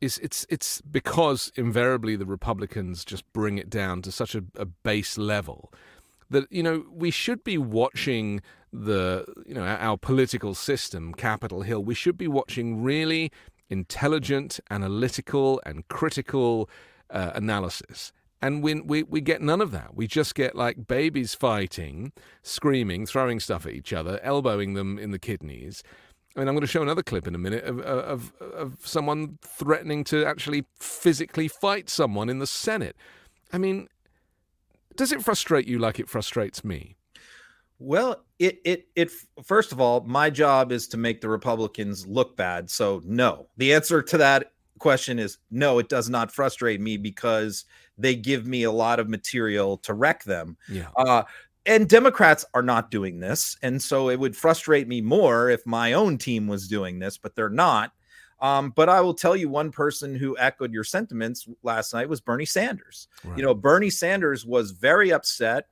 [0.00, 4.64] is it's it's because invariably the Republicans just bring it down to such a, a
[4.64, 5.72] base level
[6.30, 8.40] that you know we should be watching
[8.72, 13.32] the you know our political system Capitol Hill we should be watching really
[13.70, 16.68] intelligent analytical and critical
[17.10, 18.12] uh, analysis.
[18.40, 19.96] And we, we we get none of that.
[19.96, 25.10] We just get like babies fighting screaming throwing stuff at each other elbowing them in
[25.10, 25.82] the kidneys
[26.38, 29.38] I mean, I'm going to show another clip in a minute of, of, of someone
[29.42, 32.94] threatening to actually physically fight someone in the Senate.
[33.52, 33.88] I mean,
[34.94, 36.94] does it frustrate you like it frustrates me?
[37.80, 39.10] Well, it it it
[39.42, 42.70] first of all, my job is to make the Republicans look bad.
[42.70, 43.48] So no.
[43.56, 47.64] The answer to that question is no, it does not frustrate me because
[47.96, 50.56] they give me a lot of material to wreck them.
[50.68, 50.88] Yeah.
[50.96, 51.24] Uh
[51.68, 53.56] and Democrats are not doing this.
[53.62, 57.36] And so it would frustrate me more if my own team was doing this, but
[57.36, 57.92] they're not.
[58.40, 62.20] Um, but I will tell you one person who echoed your sentiments last night was
[62.22, 63.08] Bernie Sanders.
[63.36, 65.66] You know, Bernie Sanders was very upset,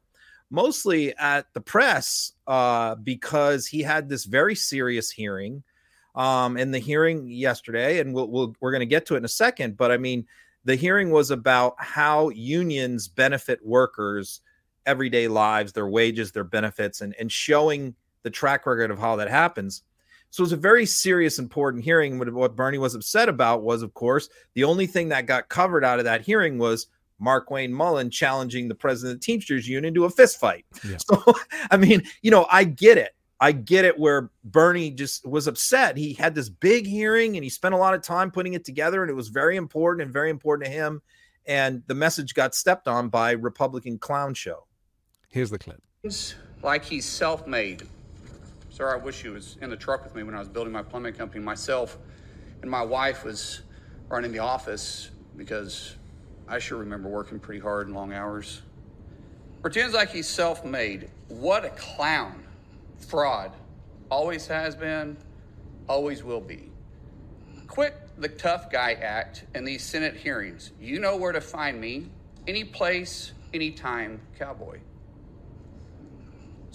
[0.50, 5.62] mostly at the press, uh, because he had this very serious hearing.
[6.14, 9.24] Um, and the hearing yesterday, and we'll, we'll we're going to get to it in
[9.26, 9.76] a second.
[9.76, 10.26] But I mean,
[10.64, 14.40] the hearing was about how unions benefit workers
[14.86, 19.28] everyday lives, their wages, their benefits, and, and showing the track record of how that
[19.28, 19.82] happens.
[20.30, 22.18] So it was a very serious, important hearing.
[22.18, 25.84] What, what Bernie was upset about was, of course, the only thing that got covered
[25.84, 29.94] out of that hearing was Mark Wayne Mullen challenging the president of the Teamsters Union
[29.94, 30.64] to a fist fight.
[30.84, 30.98] Yeah.
[31.08, 31.22] So,
[31.70, 33.14] I mean, you know, I get it.
[33.38, 35.96] I get it where Bernie just was upset.
[35.96, 39.02] He had this big hearing and he spent a lot of time putting it together,
[39.02, 41.02] and it was very important and very important to him.
[41.46, 44.66] And the message got stepped on by Republican clown show.
[45.30, 45.82] Here's the clip.
[46.62, 47.82] like he's self-made.
[48.70, 50.82] Sir, I wish he was in the truck with me when I was building my
[50.82, 51.98] plumbing company myself,
[52.62, 53.62] and my wife was
[54.08, 55.96] running the office because
[56.48, 58.62] I sure remember working pretty hard and long hours.
[59.62, 61.10] Pretends like he's self-made.
[61.28, 62.44] What a clown,
[62.98, 63.52] fraud.
[64.10, 65.16] Always has been,
[65.88, 66.70] always will be.
[67.66, 70.72] Quit the tough guy act in these Senate hearings.
[70.80, 72.06] You know where to find me,
[72.46, 74.78] any place, anytime, cowboy.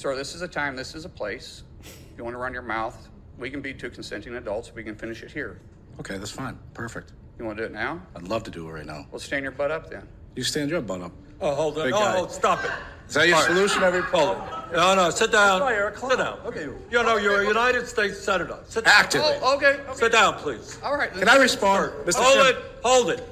[0.02, 1.62] Sir, this is a time, this is a place.
[1.84, 4.74] If you want to run your mouth, we can be two consenting adults.
[4.74, 5.60] We can finish it here.
[6.00, 6.58] Okay, that's fine.
[6.74, 7.14] Perfect.
[7.38, 8.02] You want to do it now?
[8.16, 9.06] I'd love to do it right now.
[9.12, 10.08] Well, stand your butt up then.
[10.36, 11.12] You stand your butt up.
[11.40, 12.18] Oh, hold Big guy.
[12.18, 12.72] Oh, stop it.
[13.08, 13.52] Is that your All right.
[13.52, 14.40] solution, every Hold
[14.74, 15.62] No, no, sit down.
[15.96, 16.40] Sit down.
[16.46, 16.68] Okay.
[16.90, 18.58] You know, you're a United States Senator.
[18.68, 18.94] Sit down.
[18.98, 19.22] Active.
[19.22, 19.40] please.
[19.44, 19.94] Oh, okay, okay.
[19.94, 20.80] Sit down, please.
[20.84, 21.14] All right.
[21.14, 22.16] Can I respond, Mr.
[22.16, 22.56] Hold Chairman?
[22.56, 22.72] it.
[22.84, 23.31] Hold it.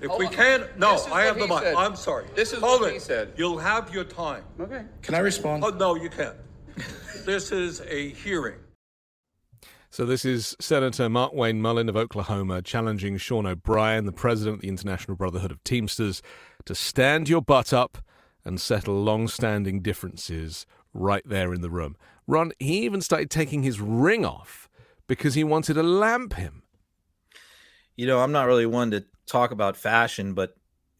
[0.00, 0.32] If Hold we on.
[0.32, 1.62] can't, no, This is I have the he mic.
[1.62, 1.74] said.
[1.74, 2.26] I'm sorry.
[2.34, 2.94] This is Hold what it.
[2.94, 3.32] he said.
[3.36, 4.44] You'll have your time.
[4.60, 4.84] Okay.
[5.02, 5.64] Can I respond?
[5.64, 6.36] Oh, no, you can't.
[7.24, 8.58] this is a hearing.
[9.90, 14.60] So this is Senator Mark Wayne Mullen of Oklahoma challenging Sean O'Brien, the president of
[14.62, 16.20] the International Brotherhood of Teamsters,
[16.64, 17.98] to stand your butt up
[18.44, 21.96] and settle long-standing differences right there in the room.
[22.26, 24.68] Ron, he even started taking his ring off
[25.06, 26.64] because he wanted to lamp him.
[27.96, 30.56] You know, I'm not really one to talk about fashion, but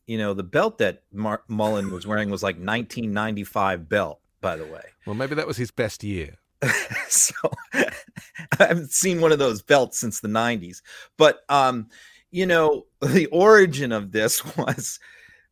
[0.07, 4.67] you know, the belt that Mar- Mullen was wearing was like 1995 belt, by the
[4.67, 4.85] way.
[5.07, 6.37] Well, maybe that was his best year.
[7.09, 7.35] so
[7.75, 7.87] I
[8.59, 10.83] haven't seen one of those belts since the 90s.
[11.17, 11.89] But um,
[12.31, 14.99] you know, the origin of this was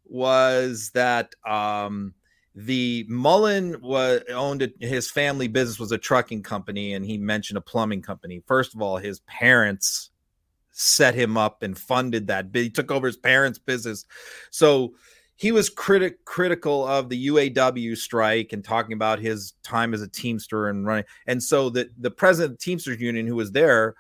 [0.05, 2.13] was that um
[2.55, 7.57] the Mullen was owned a, his family business was a trucking company, and he mentioned
[7.57, 8.43] a plumbing company.
[8.47, 10.11] First of all, his parents
[10.73, 12.49] set him up and funded that.
[12.53, 14.05] He took over his parents' business,
[14.51, 14.95] so
[15.37, 20.09] he was critic critical of the UAW strike and talking about his time as a
[20.09, 21.05] Teamster and running.
[21.27, 23.95] And so the the president of the Teamsters Union, who was there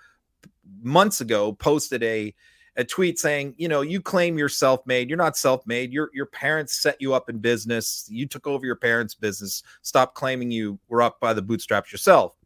[0.82, 2.34] months ago, posted a
[2.76, 5.10] a tweet saying, you know, you claim you're self-made.
[5.10, 5.92] You're not self-made.
[5.92, 8.06] Your your parents set you up in business.
[8.08, 9.62] You took over your parents' business.
[9.82, 12.36] Stop claiming you were up by the bootstraps yourself.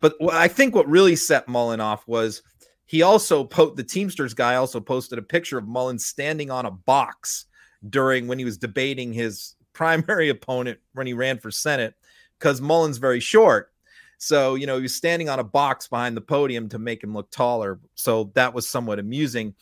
[0.00, 2.42] But I think what really set Mullen off was
[2.86, 6.70] he also po- the Teamsters guy also posted a picture of Mullen standing on a
[6.70, 7.46] box
[7.88, 11.94] during when he was debating his primary opponent when he ran for Senate
[12.38, 13.72] because Mullen's very short.
[14.18, 17.12] So, you know, he was standing on a box behind the podium to make him
[17.12, 17.80] look taller.
[17.96, 19.54] So that was somewhat amusing.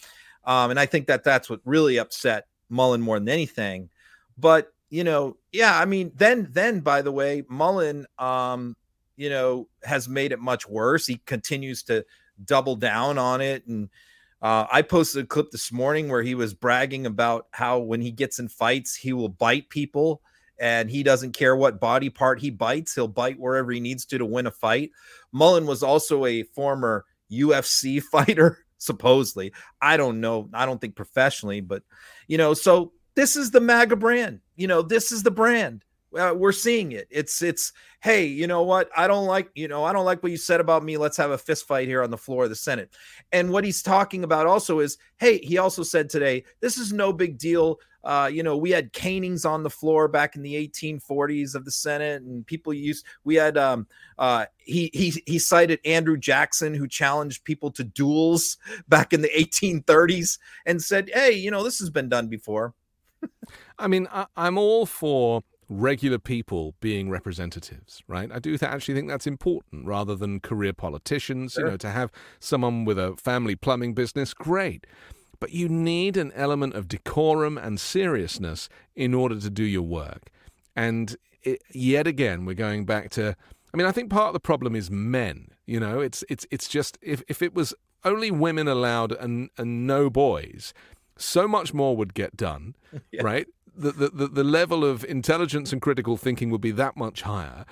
[0.44, 3.88] Um, and I think that that's what really upset Mullen more than anything.
[4.38, 8.76] But, you know, yeah, I mean, then, then by the way, Mullen, um,
[9.16, 11.06] you know, has made it much worse.
[11.06, 12.04] He continues to
[12.42, 13.66] double down on it.
[13.66, 13.88] And
[14.42, 18.10] uh, I posted a clip this morning where he was bragging about how when he
[18.10, 20.22] gets in fights, he will bite people
[20.58, 22.94] and he doesn't care what body part he bites.
[22.94, 24.90] He'll bite wherever he needs to to win a fight.
[25.32, 29.52] Mullen was also a former UFC fighter, supposedly.
[29.80, 30.48] I don't know.
[30.52, 31.82] I don't think professionally, but
[32.28, 34.40] you know, so this is the MAGA brand.
[34.56, 35.84] You know, this is the brand.
[36.16, 37.08] Uh, we're seeing it.
[37.10, 37.72] It's it's
[38.02, 38.90] hey, you know what?
[38.96, 40.96] I don't like you know I don't like what you said about me.
[40.96, 42.94] Let's have a fist fight here on the floor of the Senate.
[43.32, 47.12] And what he's talking about also is hey, he also said today this is no
[47.12, 47.78] big deal.
[48.04, 51.70] Uh, you know, we had canings on the floor back in the 1840s of the
[51.70, 53.06] Senate, and people used.
[53.24, 53.86] We had um,
[54.18, 59.30] uh, he he he cited Andrew Jackson, who challenged people to duels back in the
[59.30, 62.74] 1830s, and said, "Hey, you know, this has been done before."
[63.78, 68.30] I mean, I, I'm all for regular people being representatives, right?
[68.32, 71.52] I do th- actually think that's important rather than career politicians.
[71.52, 71.64] Sure.
[71.64, 74.86] You know, to have someone with a family plumbing business, great.
[75.40, 80.30] But you need an element of decorum and seriousness in order to do your work.
[80.76, 83.36] And it, yet again, we're going back to.
[83.72, 85.48] I mean, I think part of the problem is men.
[85.66, 87.74] You know, it's it's it's just if if it was
[88.04, 90.72] only women allowed and and no boys,
[91.16, 92.74] so much more would get done,
[93.20, 93.46] right?
[93.76, 97.64] The, the the level of intelligence and critical thinking would be that much higher.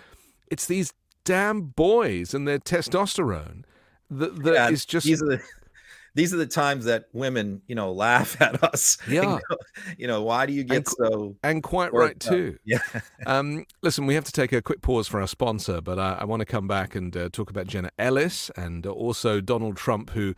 [0.50, 0.92] It's these
[1.24, 3.62] damn boys and their testosterone
[4.10, 5.42] that, that Yeah, is just these are the
[6.14, 8.98] these are the times that women, you know, laugh at us.
[9.06, 9.22] Yeah.
[9.22, 9.56] you, know,
[9.98, 12.18] you know, why do you get And so and quite right up?
[12.18, 12.58] too.
[12.64, 12.80] Yeah.
[13.26, 16.24] um, listen, we have to take a quick pause for our sponsor, but I, I
[16.24, 20.34] want to come back and uh, talk about Jenna Ellis and also Donald Trump, who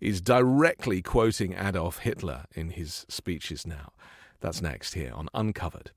[0.00, 3.92] is directly quoting Adolf Hitler in his speeches now.
[4.40, 5.90] That's next here on Uncovered.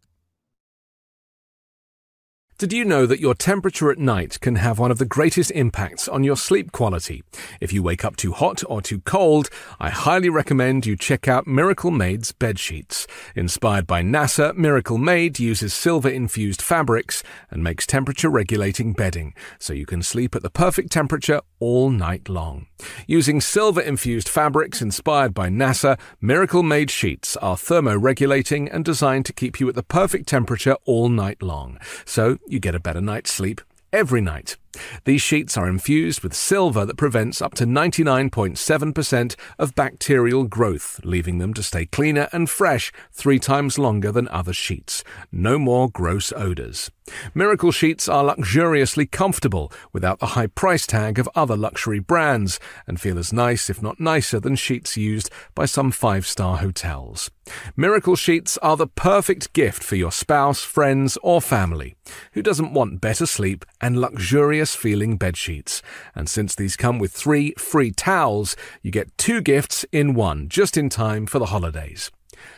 [2.60, 6.10] Did you know that your temperature at night can have one of the greatest impacts
[6.10, 7.24] on your sleep quality?
[7.62, 9.50] If you wake up too hot or too cold,
[9.80, 13.08] I highly recommend you check out Miracle Made's bed sheets.
[13.34, 19.72] Inspired by NASA, Miracle Made uses silver infused fabrics and makes temperature regulating bedding so
[19.72, 22.68] you can sleep at the perfect temperature all night long.
[23.08, 29.34] Using silver infused fabrics inspired by NASA, Miracle Made sheets are thermoregulating and designed to
[29.34, 31.78] keep you at the perfect temperature all night long.
[32.06, 34.58] So you get a better night's sleep every night.
[35.06, 41.40] These sheets are infused with silver that prevents up to 99.7% of bacterial growth, leaving
[41.40, 45.04] them to stay cleaner and fresh three times longer than other sheets.
[45.32, 46.92] No more gross odors.
[47.34, 53.02] Miracle sheets are luxuriously comfortable without the high price tag of other luxury brands and
[53.02, 57.32] feel as nice, if not nicer, than sheets used by some five star hotels.
[57.76, 61.96] Miracle sheets are the perfect gift for your spouse, friends, or family
[62.34, 65.82] who doesn't want better sleep and luxurious feeling bed sheets.
[66.16, 70.78] And since these come with three free towels, you get two gifts in one just
[70.78, 72.12] in time for the holidays.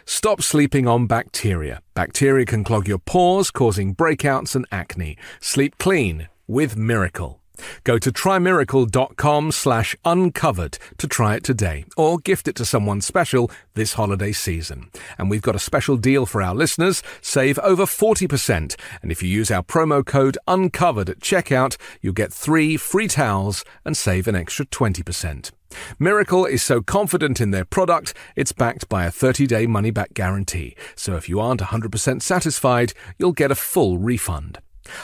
[0.05, 1.81] Stop sleeping on bacteria.
[1.93, 5.17] Bacteria can clog your pores, causing breakouts and acne.
[5.39, 7.40] Sleep clean with Miracle.
[7.83, 13.49] Go to trymiracle.com slash uncovered to try it today or gift it to someone special
[13.73, 14.89] this holiday season.
[15.17, 17.03] And we've got a special deal for our listeners.
[17.21, 18.75] Save over 40%.
[19.01, 23.63] And if you use our promo code uncovered at checkout, you'll get three free towels
[23.85, 25.51] and save an extra 20%.
[25.99, 30.13] Miracle is so confident in their product, it's backed by a 30 day money back
[30.13, 30.75] guarantee.
[30.95, 34.59] So if you aren't 100% satisfied, you'll get a full refund.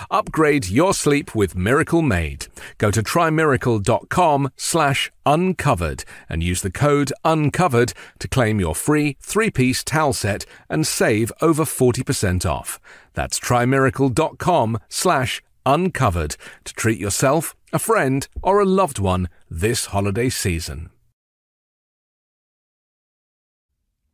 [0.10, 2.48] Upgrade your sleep with Miracle Made.
[2.78, 9.84] Go to trymiracle.com slash uncovered and use the code uncovered to claim your free three-piece
[9.84, 12.80] towel set and save over 40% off.
[13.14, 20.30] That's trymiracle.com slash uncovered to treat yourself, a friend, or a loved one this holiday
[20.30, 20.90] season.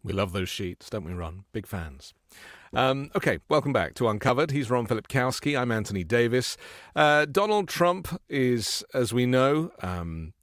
[0.03, 1.45] We love those sheets, don't we, Ron?
[1.53, 2.13] Big fans.
[2.75, 4.49] Um, okay, welcome back to Uncovered.
[4.49, 5.57] He's Ron Filipkowski.
[5.57, 6.57] I'm Anthony Davis.
[6.95, 10.33] Uh, Donald Trump is, as we know, um,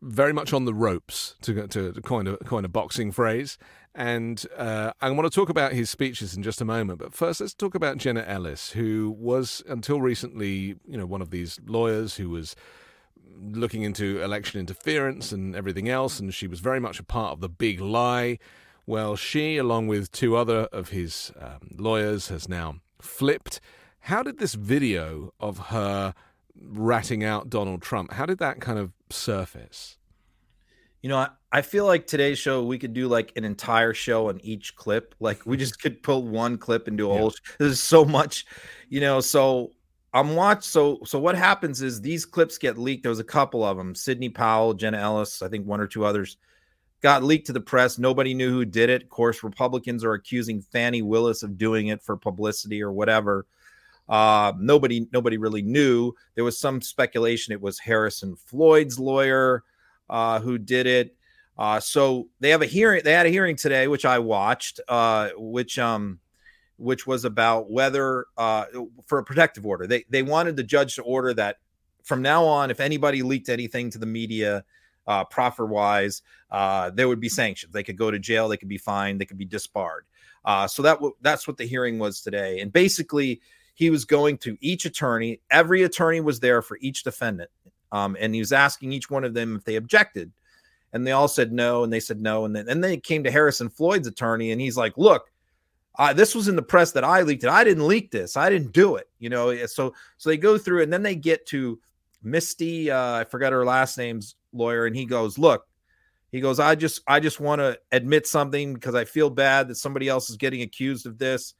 [0.00, 3.58] very much on the ropes, to, to, to coin, a, coin a boxing phrase.
[3.96, 7.00] And uh, I want to talk about his speeches in just a moment.
[7.00, 11.30] But first, let's talk about Jenna Ellis, who was until recently, you know, one of
[11.30, 12.54] these lawyers who was
[13.40, 17.40] looking into election interference and everything else, and she was very much a part of
[17.40, 18.38] the big lie.
[18.86, 23.60] Well, she, along with two other of his um, lawyers, has now flipped.
[24.00, 26.14] How did this video of her
[26.54, 29.98] ratting out Donald Trump, how did that kind of surface?
[31.02, 34.28] You know, I, I feel like today's show we could do like an entire show
[34.28, 35.14] on each clip.
[35.18, 37.20] Like we just could pull one clip and do a yeah.
[37.20, 37.32] whole.
[37.58, 38.46] There's so much,
[38.88, 39.20] you know.
[39.20, 39.72] So
[40.14, 40.64] I'm watch.
[40.64, 43.02] So so what happens is these clips get leaked.
[43.02, 46.04] There was a couple of them: Sidney Powell, Jenna Ellis, I think one or two
[46.04, 46.36] others
[47.02, 47.98] got leaked to the press.
[47.98, 49.02] Nobody knew who did it.
[49.02, 53.46] Of course, Republicans are accusing Fani Willis of doing it for publicity or whatever.
[54.08, 56.12] Uh, nobody, nobody really knew.
[56.34, 59.64] There was some speculation it was Harrison Floyd's lawyer
[60.08, 61.16] uh, who did it.
[61.58, 63.02] Uh, so they have a hearing.
[63.04, 66.18] They had a hearing today, which I watched, uh, which um,
[66.78, 68.64] which was about whether uh,
[69.06, 69.86] for a protective order.
[69.86, 71.58] They they wanted the judge to order that
[72.02, 74.64] from now on, if anybody leaked anything to the media,
[75.06, 77.72] uh, proffer wise, uh, there would be sanctions.
[77.72, 80.04] They could go to jail, they could be fined, they could be disbarred.
[80.44, 82.60] Uh, so that w- that's what the hearing was today.
[82.60, 83.40] And basically,
[83.74, 85.40] he was going to each attorney.
[85.50, 87.50] Every attorney was there for each defendant,
[87.90, 90.32] um, and he was asking each one of them if they objected,
[90.92, 93.24] and they all said no, and they said no, and then and then it came
[93.24, 95.28] to Harrison Floyd's attorney, and he's like, "Look."
[95.98, 97.50] Uh, this was in the press that I leaked it.
[97.50, 98.34] I didn't leak this.
[98.34, 99.10] I didn't do it.
[99.18, 101.78] You know, so so they go through and then they get to
[102.22, 102.90] Misty.
[102.90, 105.66] Uh, I forgot her last name's lawyer and he goes, "Look,
[106.30, 109.76] he goes, I just I just want to admit something because I feel bad that
[109.76, 111.54] somebody else is getting accused of this.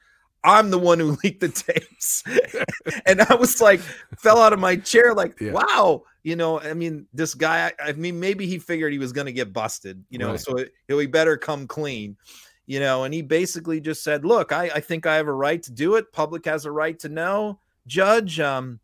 [0.44, 2.24] I'm the one who leaked the tapes."
[3.06, 3.80] and I was like
[4.18, 5.52] fell out of my chair like, yeah.
[5.52, 9.12] "Wow, you know, I mean, this guy I, I mean maybe he figured he was
[9.12, 10.40] going to get busted, you know, right.
[10.40, 12.16] so it, he better come clean."
[12.64, 15.60] You know, and he basically just said, "Look, I, I think I have a right
[15.64, 16.12] to do it.
[16.12, 17.58] Public has a right to know.
[17.88, 18.78] Judge, um,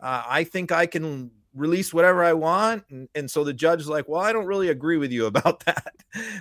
[0.00, 2.84] uh, I think I can release whatever I want.
[2.90, 5.64] And, and so the judge is like, well, I don't really agree with you about
[5.66, 5.94] that.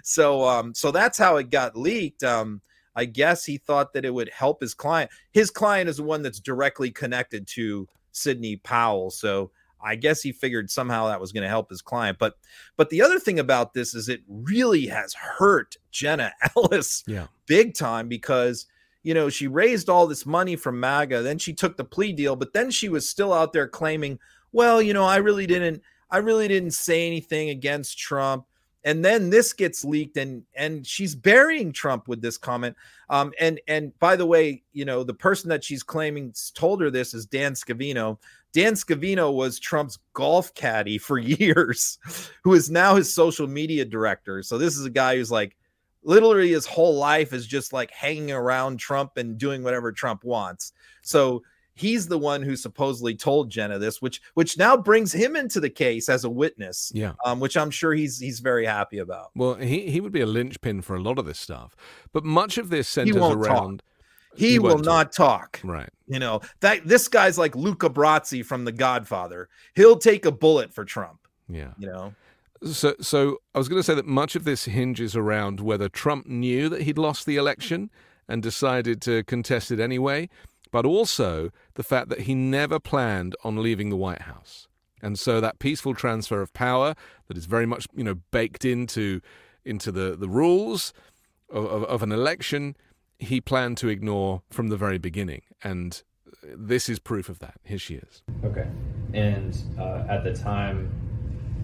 [0.03, 2.23] so, um, so that's how it got leaked.
[2.23, 2.61] Um,
[2.95, 5.11] I guess he thought that it would help his client.
[5.31, 9.11] His client is the one that's directly connected to Sidney Powell.
[9.11, 9.51] So
[9.81, 12.17] I guess he figured somehow that was going to help his client.
[12.19, 12.37] But
[12.75, 17.27] but the other thing about this is it really has hurt Jenna Ellis yeah.
[17.45, 18.65] big time because
[19.07, 22.35] you know she raised all this money from MAGA, then she took the plea deal,
[22.35, 24.19] but then she was still out there claiming,
[24.51, 25.81] well, you know, I really didn't
[26.11, 28.45] I really didn't say anything against Trump.
[28.83, 32.75] And then this gets leaked and and she's burying Trump with this comment.
[33.09, 36.91] Um and and by the way, you know, the person that she's claiming told her
[36.91, 38.17] this is Dan Scavino.
[38.51, 41.97] Dan Scavino was Trump's golf caddy for years,
[42.43, 44.43] who is now his social media director.
[44.43, 45.55] So this is a guy who's like
[46.07, 50.71] literally his whole life is just like hanging around Trump and doing whatever Trump wants.
[51.03, 51.43] So
[51.75, 55.69] he's the one who supposedly told Jenna this, which which now brings him into the
[55.69, 56.91] case as a witness.
[56.95, 57.13] Yeah.
[57.25, 59.31] Um, which I'm sure he's he's very happy about.
[59.35, 61.75] Well, he, he would be a linchpin for a lot of this stuff.
[62.13, 63.51] But much of this centers won't talk.
[63.51, 63.83] around.
[64.35, 65.59] He, He will not talk.
[65.63, 65.89] Right.
[66.07, 69.49] You know, that this guy's like Luca Brasi from The Godfather.
[69.75, 71.19] He'll take a bullet for Trump.
[71.49, 71.71] Yeah.
[71.77, 72.13] You know.
[72.63, 76.27] So, so I was going to say that much of this hinges around whether Trump
[76.27, 77.89] knew that he'd lost the election
[78.27, 80.29] and decided to contest it anyway,
[80.71, 84.67] but also the fact that he never planned on leaving the White House.
[85.01, 86.95] And so that peaceful transfer of power
[87.27, 89.21] that is very much, you know, baked into
[89.63, 90.93] into the, the rules
[91.51, 92.75] of, of, of an election,
[93.19, 95.41] he planned to ignore from the very beginning.
[95.61, 96.01] And
[96.41, 97.55] this is proof of that.
[97.63, 98.23] Here she is.
[98.45, 98.67] Okay.
[99.13, 100.89] And uh, at the time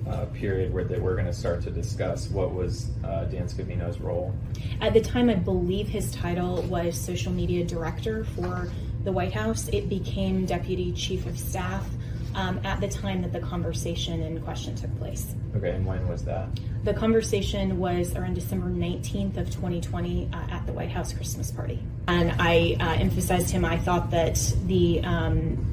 [0.07, 3.99] uh, period where they were going to start to discuss what was uh, Dan Scavino's
[3.99, 4.33] role,
[4.81, 8.69] At the time, I believe his title was social media director for
[9.03, 9.67] the White House.
[9.69, 11.87] It became deputy chief of staff
[12.35, 15.35] um, at the time that the conversation in question took place.
[15.55, 16.47] okay, and when was that?
[16.83, 21.79] The conversation was around December 19th of 2020 uh, at the White House Christmas party.
[22.07, 24.35] And I uh, emphasized to him, I thought that
[24.65, 25.65] the, um,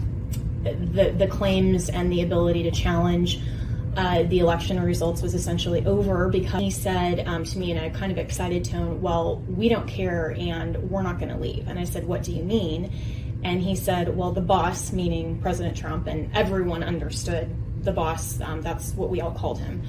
[0.63, 3.41] the, the claims and the ability to challenge
[3.97, 7.91] uh, the election results was essentially over because he said um, to me in a
[7.91, 11.67] kind of excited tone, Well, we don't care and we're not going to leave.
[11.69, 12.93] And I said, What do you mean?
[13.43, 18.61] And he said, Well, the boss, meaning President Trump, and everyone understood the boss, um,
[18.61, 19.83] that's what we all called him.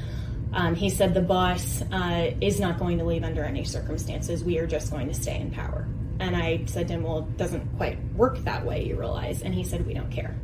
[0.53, 4.43] Um, he said, The boss uh, is not going to leave under any circumstances.
[4.43, 5.87] We are just going to stay in power.
[6.19, 9.43] And I said to him, Well, it doesn't quite work that way, you realize.
[9.43, 10.35] And he said, We don't care.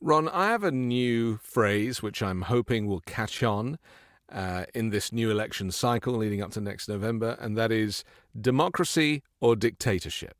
[0.00, 3.78] Ron, I have a new phrase which I'm hoping will catch on
[4.30, 8.04] uh, in this new election cycle leading up to next November, and that is
[8.40, 10.36] democracy or dictatorship.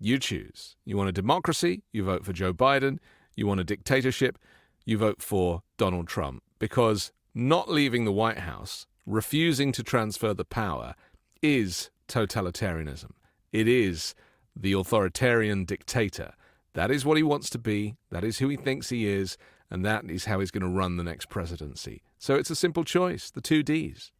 [0.00, 0.74] You choose.
[0.84, 2.98] You want a democracy, you vote for Joe Biden.
[3.36, 4.36] You want a dictatorship,
[4.84, 6.42] you vote for Donald Trump.
[6.58, 10.94] Because not leaving the White House, refusing to transfer the power,
[11.40, 13.12] is totalitarianism.
[13.52, 14.16] It is
[14.56, 16.32] the authoritarian dictator.
[16.74, 17.96] That is what he wants to be.
[18.10, 19.36] That is who he thinks he is.
[19.70, 22.02] And that is how he's going to run the next presidency.
[22.18, 24.12] So it's a simple choice the two D's.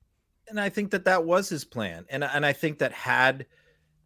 [0.48, 3.46] and I think that that was his plan, and and I think that had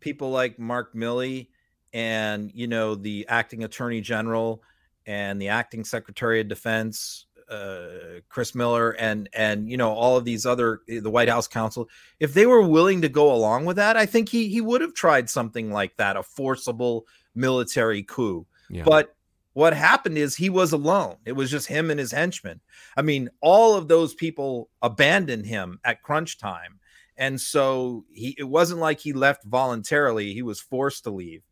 [0.01, 1.49] people like Mark Milley
[1.93, 4.63] and you know the acting Attorney General
[5.07, 10.25] and the acting Secretary of Defense, uh, Chris Miller, and and you know all of
[10.25, 11.89] these other the White House counsel,
[12.19, 14.95] if they were willing to go along with that, I think he he would have
[14.95, 18.47] tried something like that, a forcible military coup.
[18.71, 18.85] Yeah.
[18.85, 19.15] But
[19.55, 21.17] what happened is he was alone.
[21.25, 22.61] It was just him and his henchmen.
[22.97, 26.81] I mean, all of those people abandoned him at crunch time.
[27.19, 31.43] And so he it wasn't like he left voluntarily, he was forced to leave.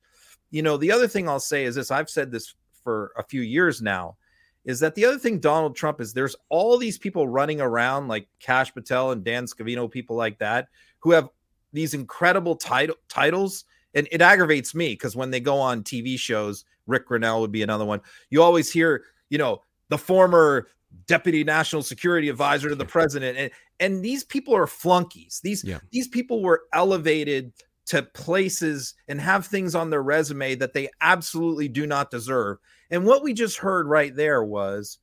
[0.50, 3.42] You know, the other thing I'll say is this I've said this for a few
[3.42, 4.16] years now
[4.64, 8.28] is that the other thing Donald Trump is there's all these people running around like
[8.40, 10.68] Kash Patel and Dan Scavino, people like that,
[11.00, 11.28] who have
[11.72, 13.64] these incredible title titles.
[13.94, 17.62] And it aggravates me because when they go on TV shows, Rick Grinnell would be
[17.62, 18.00] another one.
[18.30, 20.68] You always hear, you know, the former
[21.06, 23.36] deputy national security advisor to the president.
[23.38, 25.40] And and these people are flunkies.
[25.42, 25.78] These Yeah.
[25.90, 27.52] these people were elevated
[27.86, 32.58] to places and have things on their resume that they absolutely do not deserve.
[32.90, 34.98] And what we just heard right there was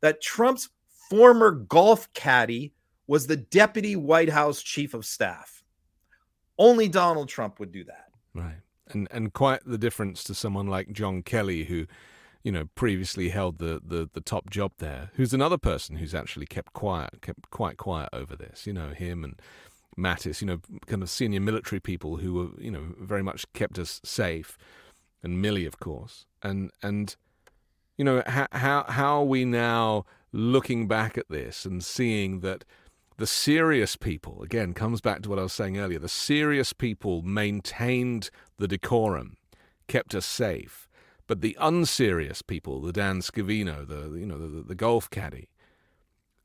[0.00, 0.68] that Trump's
[1.10, 2.74] former golf caddy
[3.08, 5.64] was the deputy White House chief of staff.
[6.58, 8.07] Only Donald Trump would do that.
[8.38, 8.60] Right.
[8.88, 11.86] And and quite the difference to someone like John Kelly, who,
[12.42, 16.46] you know, previously held the, the, the top job there, who's another person who's actually
[16.46, 18.66] kept quiet, kept quite quiet over this.
[18.66, 19.40] You know, him and
[19.98, 23.78] Mattis, you know, kind of senior military people who were, you know, very much kept
[23.78, 24.56] us safe.
[25.22, 26.26] And Milley, of course.
[26.42, 27.16] And and
[27.96, 32.64] you know, how how how are we now looking back at this and seeing that
[33.18, 37.20] the serious people, again, comes back to what I was saying earlier, the serious people
[37.22, 39.36] maintained the decorum,
[39.88, 40.88] kept us safe.
[41.26, 45.50] But the unserious people, the Dan Scavino, the you know the, the golf caddy,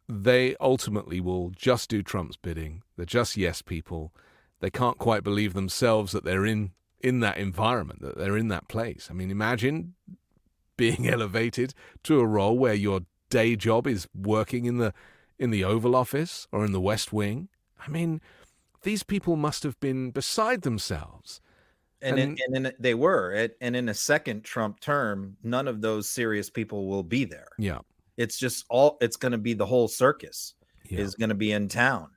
[0.10, 2.82] they ultimately will just do Trump's bidding.
[2.98, 4.12] They're just yes people.
[4.60, 8.68] They can't quite believe themselves that they're in in that environment, that they're in that
[8.68, 9.08] place.
[9.10, 9.94] I mean, imagine
[10.76, 14.94] being elevated to a role where your day job is working in the
[15.44, 17.50] in the Oval Office or in the West Wing.
[17.86, 18.22] I mean,
[18.84, 21.42] these people must have been beside themselves.
[22.02, 23.50] And, in, and in, they were.
[23.60, 27.50] And in a second Trump term, none of those serious people will be there.
[27.58, 27.80] Yeah.
[28.16, 30.54] It's just all, it's going to be the whole circus
[30.90, 31.02] Yeah.
[31.02, 32.10] is going to be in town.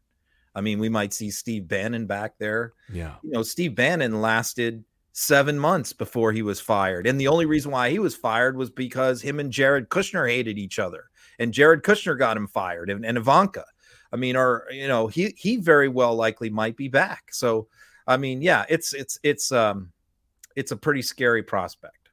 [0.54, 2.74] I mean, we might see Steve Bannon back there.
[2.92, 3.16] Yeah.
[3.24, 7.08] You know, Steve Bannon lasted seven months before he was fired.
[7.08, 10.58] And the only reason why he was fired was because him and Jared Kushner hated
[10.58, 11.10] each other.
[11.38, 13.64] And Jared Kushner got him fired and, and Ivanka.
[14.12, 17.32] I mean, or you know, he he very well likely might be back.
[17.32, 17.68] So
[18.06, 19.92] I mean, yeah, it's it's it's um
[20.54, 22.10] it's a pretty scary prospect.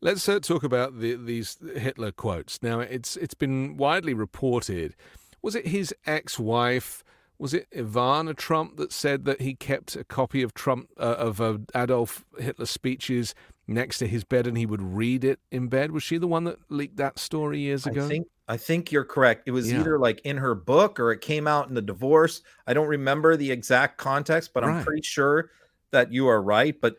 [0.00, 2.62] Let's uh, talk about the, these Hitler quotes.
[2.62, 4.94] Now, it's it's been widely reported.
[5.40, 7.02] Was it his ex-wife?
[7.38, 11.40] Was it Ivana Trump that said that he kept a copy of Trump uh, of
[11.40, 13.34] uh, Adolf Hitler's speeches
[13.66, 15.90] next to his bed and he would read it in bed?
[15.92, 18.04] Was she the one that leaked that story years ago?
[18.04, 19.44] I think I think you're correct.
[19.48, 19.80] It was Yeah.
[19.80, 22.42] either like in her book or it came out in the divorce.
[22.66, 25.50] I don't remember the exact context, but I'm pretty sure
[25.92, 26.78] that you are right.
[26.78, 26.98] But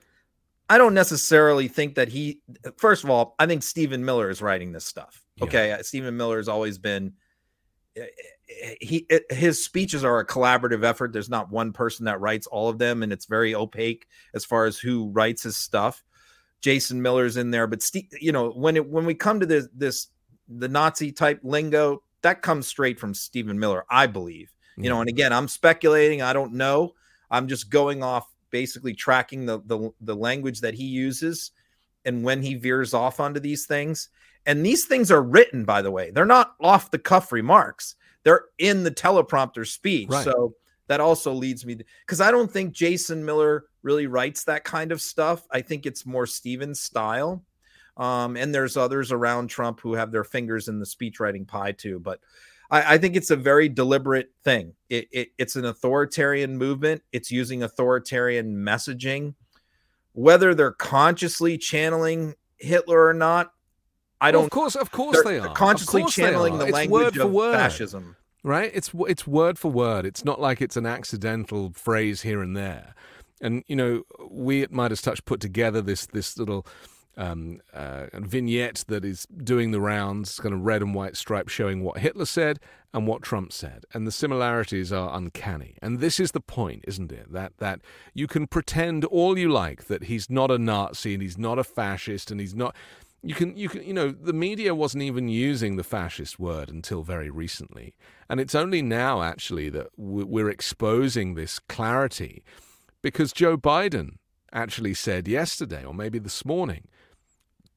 [0.68, 2.42] I don't necessarily think that he.
[2.78, 5.22] First of all, I think Stephen Miller is writing this stuff.
[5.42, 7.14] Okay, uh, Stephen Miller has always been.
[7.96, 8.06] eh,
[8.82, 11.14] He his speeches are a collaborative effort.
[11.14, 14.66] There's not one person that writes all of them, and it's very opaque as far
[14.66, 16.04] as who writes his stuff.
[16.66, 19.68] Jason Miller's in there, but Steve, you know, when it when we come to this
[19.72, 20.08] this
[20.48, 24.52] the Nazi type lingo, that comes straight from Stephen Miller, I believe.
[24.76, 25.16] You know, and mm-hmm.
[25.16, 26.96] again, I'm speculating, I don't know.
[27.30, 31.52] I'm just going off basically tracking the the, the language that he uses
[32.04, 34.10] and when he veers off onto these things.
[34.48, 36.10] And these things are written, by the way.
[36.10, 37.94] They're not off the cuff remarks.
[38.24, 40.10] They're in the teleprompter speech.
[40.10, 40.24] Right.
[40.24, 40.56] So
[40.88, 45.02] that also leads me because I don't think Jason Miller really writes that kind of
[45.02, 45.46] stuff.
[45.52, 47.44] I think it's more Steven's style.
[47.98, 51.72] Um, and there's others around Trump who have their fingers in the speech writing pie
[51.72, 52.00] too.
[52.00, 52.20] But
[52.70, 54.74] I, I think it's a very deliberate thing.
[54.90, 57.04] It, it, it's an authoritarian movement.
[57.14, 59.36] It's using authoritarian messaging.
[60.14, 63.52] Whether they're consciously channeling Hitler or not,
[64.22, 64.46] I don't.
[64.46, 66.58] of course, of course they they're consciously channeling are.
[66.60, 67.54] the It's language word for of word.
[67.54, 68.16] fascism.
[68.46, 68.70] Right?
[68.76, 70.06] It's it's word for word.
[70.06, 72.94] It's not like it's an accidental phrase here and there.
[73.42, 76.64] And you know, we at MeidasTouch put together this this little
[77.18, 81.84] um, uh, vignette that is doing the rounds, kind of red and white stripe, showing
[81.84, 82.60] what Hitler said
[82.94, 85.78] and what Trump said, and the similarities are uncanny.
[85.82, 87.34] And this is the point, isn't it?
[87.34, 87.82] That that
[88.14, 91.64] you can pretend all you like that he's not a Nazi and he's not a
[91.64, 92.76] fascist and he's not
[93.26, 97.02] you can you can you know the media wasn't even using the fascist word until
[97.02, 97.96] very recently.
[98.30, 102.44] And it's only now actually that we- we're exposing this clarity
[103.02, 104.18] because Joe Biden
[104.54, 106.88] actually said yesterday or maybe this morning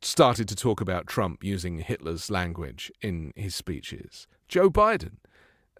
[0.02, 4.26] started to talk about Trump using Hitler's language in his speeches.
[4.48, 5.16] Joe Biden.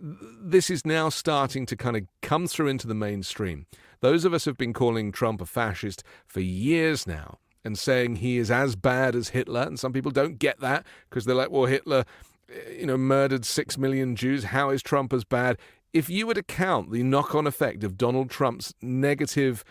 [0.01, 3.67] This is now starting to kind of come through into the mainstream.
[4.01, 8.39] Those of us who've been calling Trump a fascist for years now and saying he
[8.39, 11.67] is as bad as Hitler, and some people don't get that because they're like, well,
[11.67, 12.05] Hitler,
[12.51, 14.45] eh, you know, murdered six million Jews.
[14.45, 15.59] How is Trump as bad?
[15.93, 19.65] If you were to count the knock on effect of Donald Trump's negative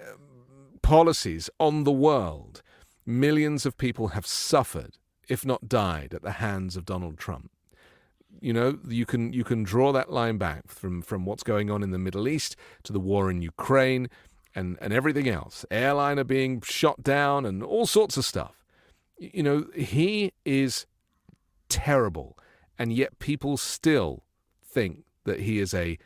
[0.00, 2.62] um, policies on the world,
[3.04, 4.98] millions of people have suffered,
[5.28, 7.50] if not died, at the hands of Donald Trump
[8.40, 11.82] you know you can you can draw that line back from from what's going on
[11.82, 14.08] in the Middle East to the war in Ukraine
[14.54, 15.64] and and everything else.
[15.70, 18.64] Airliner being shot down and all sorts of stuff.
[19.18, 20.86] You know he is
[21.68, 22.38] terrible
[22.78, 24.24] and yet people still
[24.64, 25.98] think that he is a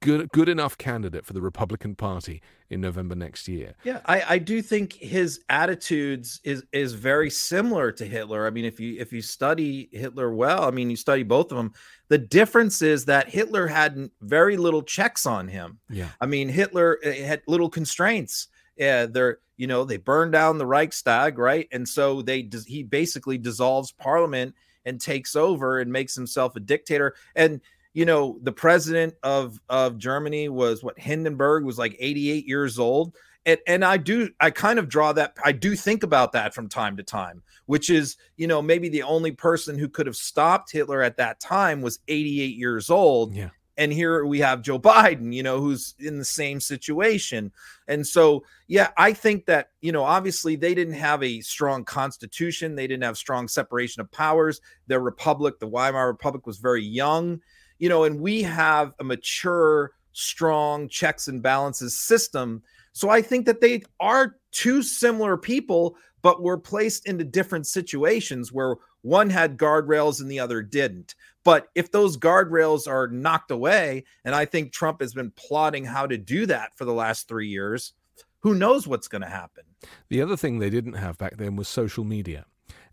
[0.00, 2.42] good good enough candidate for the Republican Party
[2.72, 7.92] in November next year Yeah, I, I do think his attitudes is is very similar
[7.92, 8.46] to Hitler.
[8.46, 11.58] I mean, if you if you study Hitler well, I mean, you study both of
[11.58, 11.72] them.
[12.08, 15.78] The difference is that Hitler had very little checks on him.
[15.90, 18.48] yeah I mean, Hitler uh, had little constraints.
[18.76, 21.68] Yeah, they're you know they burned down the Reichstag, right?
[21.72, 24.54] And so they he basically dissolves parliament
[24.84, 27.14] and takes over and makes himself a dictator.
[27.36, 27.60] And
[27.94, 33.14] you know the president of of Germany was what Hindenburg was like 88 years old.
[33.44, 36.68] And, and I do I kind of draw that I do think about that from
[36.68, 40.70] time to time, which is you know maybe the only person who could have stopped
[40.70, 45.32] Hitler at that time was 88 years old yeah and here we have Joe Biden,
[45.32, 47.52] you know, who's in the same situation.
[47.88, 52.74] And so, yeah, I think that, you know, obviously they didn't have a strong constitution,
[52.74, 54.60] they didn't have strong separation of powers.
[54.88, 57.40] Their republic, the Weimar Republic, was very young,
[57.82, 62.62] you know, and we have a mature, strong checks and balances system.
[62.92, 68.52] So I think that they are two similar people, but were placed into different situations
[68.52, 71.16] where one had guardrails and the other didn't.
[71.42, 76.06] But if those guardrails are knocked away, and I think Trump has been plotting how
[76.06, 77.94] to do that for the last three years,
[78.38, 79.64] who knows what's going to happen?
[80.08, 82.46] The other thing they didn't have back then was social media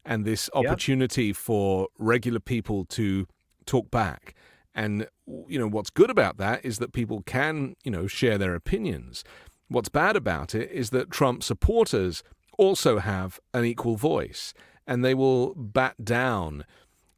[0.04, 0.66] and this Yep.
[0.66, 3.28] opportunity for regular people to
[3.68, 4.34] talk back.
[4.80, 5.08] And,
[5.50, 9.26] you know, what's good about that is that people can, you know, share their opinions.
[9.68, 12.24] What's bad about it is that Trump supporters
[12.58, 14.54] also have an equal voice,
[14.88, 16.64] and they will bat down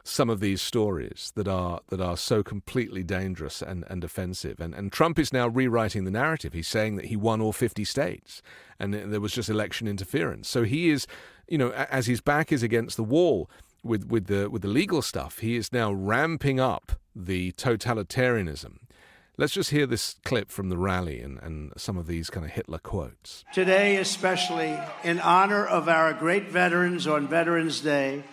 [0.03, 4.59] some of these stories that are that are so completely dangerous and, and offensive.
[4.59, 6.53] And and Trump is now rewriting the narrative.
[6.53, 8.41] He's saying that he won all 50 states
[8.79, 10.49] and there was just election interference.
[10.49, 11.05] So he is,
[11.47, 13.51] you know, as his back is against the wall
[13.83, 18.77] with, with the with the legal stuff, he is now ramping up the totalitarianism.
[19.37, 22.51] Let's just hear this clip from the rally and, and some of these kind of
[22.51, 23.43] Hitler quotes.
[23.53, 28.23] Today, especially in honor of our great veterans on Veterans Day,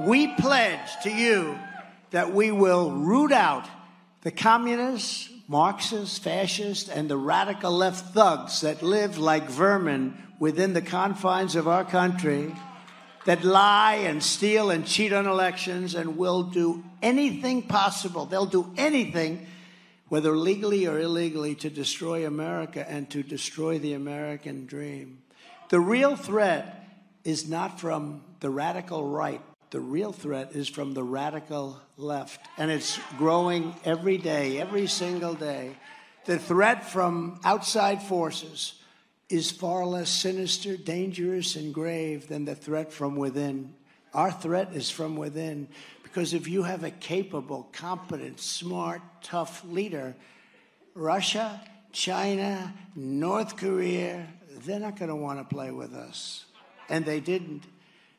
[0.00, 1.58] we pledge to you
[2.10, 3.66] that we will root out
[4.22, 10.82] the communists, Marxists, fascists, and the radical left thugs that live like vermin within the
[10.82, 12.54] confines of our country,
[13.24, 18.26] that lie and steal and cheat on elections and will do anything possible.
[18.26, 19.46] They'll do anything,
[20.08, 25.22] whether legally or illegally, to destroy America and to destroy the American dream.
[25.68, 26.84] The real threat
[27.24, 29.40] is not from the radical right
[29.72, 35.32] the real threat is from the radical left, and it's growing every day, every single
[35.32, 35.74] day.
[36.26, 38.74] The threat from outside forces
[39.32, 43.72] is far less sinister, dangerous, and grave than the threat from within.
[44.12, 45.68] Our threat is from within
[46.02, 50.14] because if you have a capable, competent, smart, tough leader,
[50.94, 51.58] Russia,
[51.92, 54.28] China, North Korea,
[54.66, 56.44] they're not going to want to play with us.
[56.90, 57.62] And they didn't.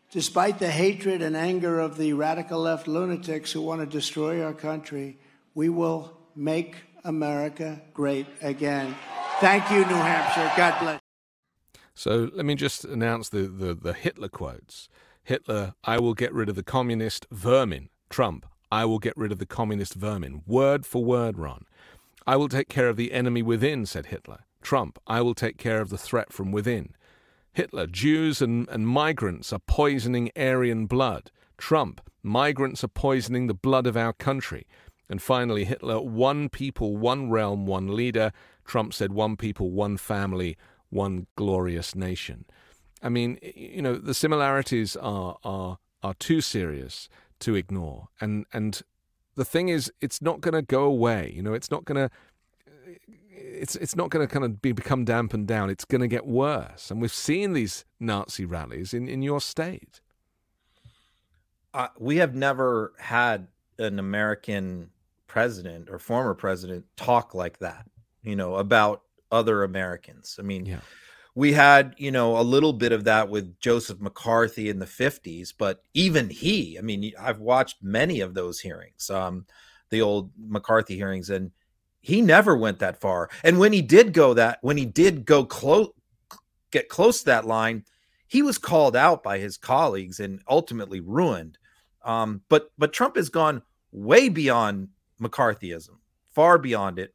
[0.09, 4.53] Despite the hatred and anger of the radical left lunatics who want to destroy our
[4.53, 5.19] country,
[5.53, 8.95] we will make America great again.
[9.39, 10.51] Thank you, New Hampshire.
[10.57, 11.02] God bless.
[11.95, 14.89] So let me just announce the, the, the Hitler quotes.
[15.23, 17.89] Hitler, I will get rid of the communist vermin.
[18.09, 20.41] Trump, I will get rid of the communist vermin.
[20.45, 21.65] Word for word, Ron.
[22.25, 24.39] I will take care of the enemy within, said Hitler.
[24.61, 26.95] Trump, I will take care of the threat from within.
[27.53, 31.31] Hitler, Jews and, and migrants are poisoning Aryan blood.
[31.57, 34.65] Trump, migrants are poisoning the blood of our country.
[35.09, 38.31] And finally, Hitler, one people, one realm, one leader.
[38.65, 40.57] Trump said, one people, one family,
[40.93, 42.45] one glorious nation.
[43.01, 48.07] I mean, you know, the similarities are, are, are too serious to ignore.
[48.21, 48.81] And, and
[49.35, 51.33] the thing is, it's not going to go away.
[51.35, 52.15] You know, it's not going to
[53.53, 55.69] it's it's not going to kind of be become dampened down.
[55.69, 60.01] It's going to get worse, and we've seen these Nazi rallies in in your state.
[61.73, 63.47] Uh, we have never had
[63.79, 64.89] an American
[65.27, 67.87] president or former president talk like that.
[68.21, 69.03] You know about
[69.33, 70.37] other Americans.
[70.39, 70.65] I mean.
[70.65, 70.79] Yeah.
[71.35, 75.51] We had, you know, a little bit of that with Joseph McCarthy in the 50s,
[75.57, 79.47] but even he, I mean, I've watched many of those hearings, um,
[79.89, 81.49] the old McCarthy hearings, and
[82.01, 83.31] he never went that far.
[83.43, 85.87] And when he did go that, when he did go close,
[86.69, 87.85] get close to that line,
[88.27, 91.57] he was called out by his colleagues and ultimately ruined.
[92.03, 93.61] Um, but but Trump has gone
[93.91, 94.89] way beyond
[95.21, 95.95] McCarthyism,
[96.33, 97.13] far beyond it.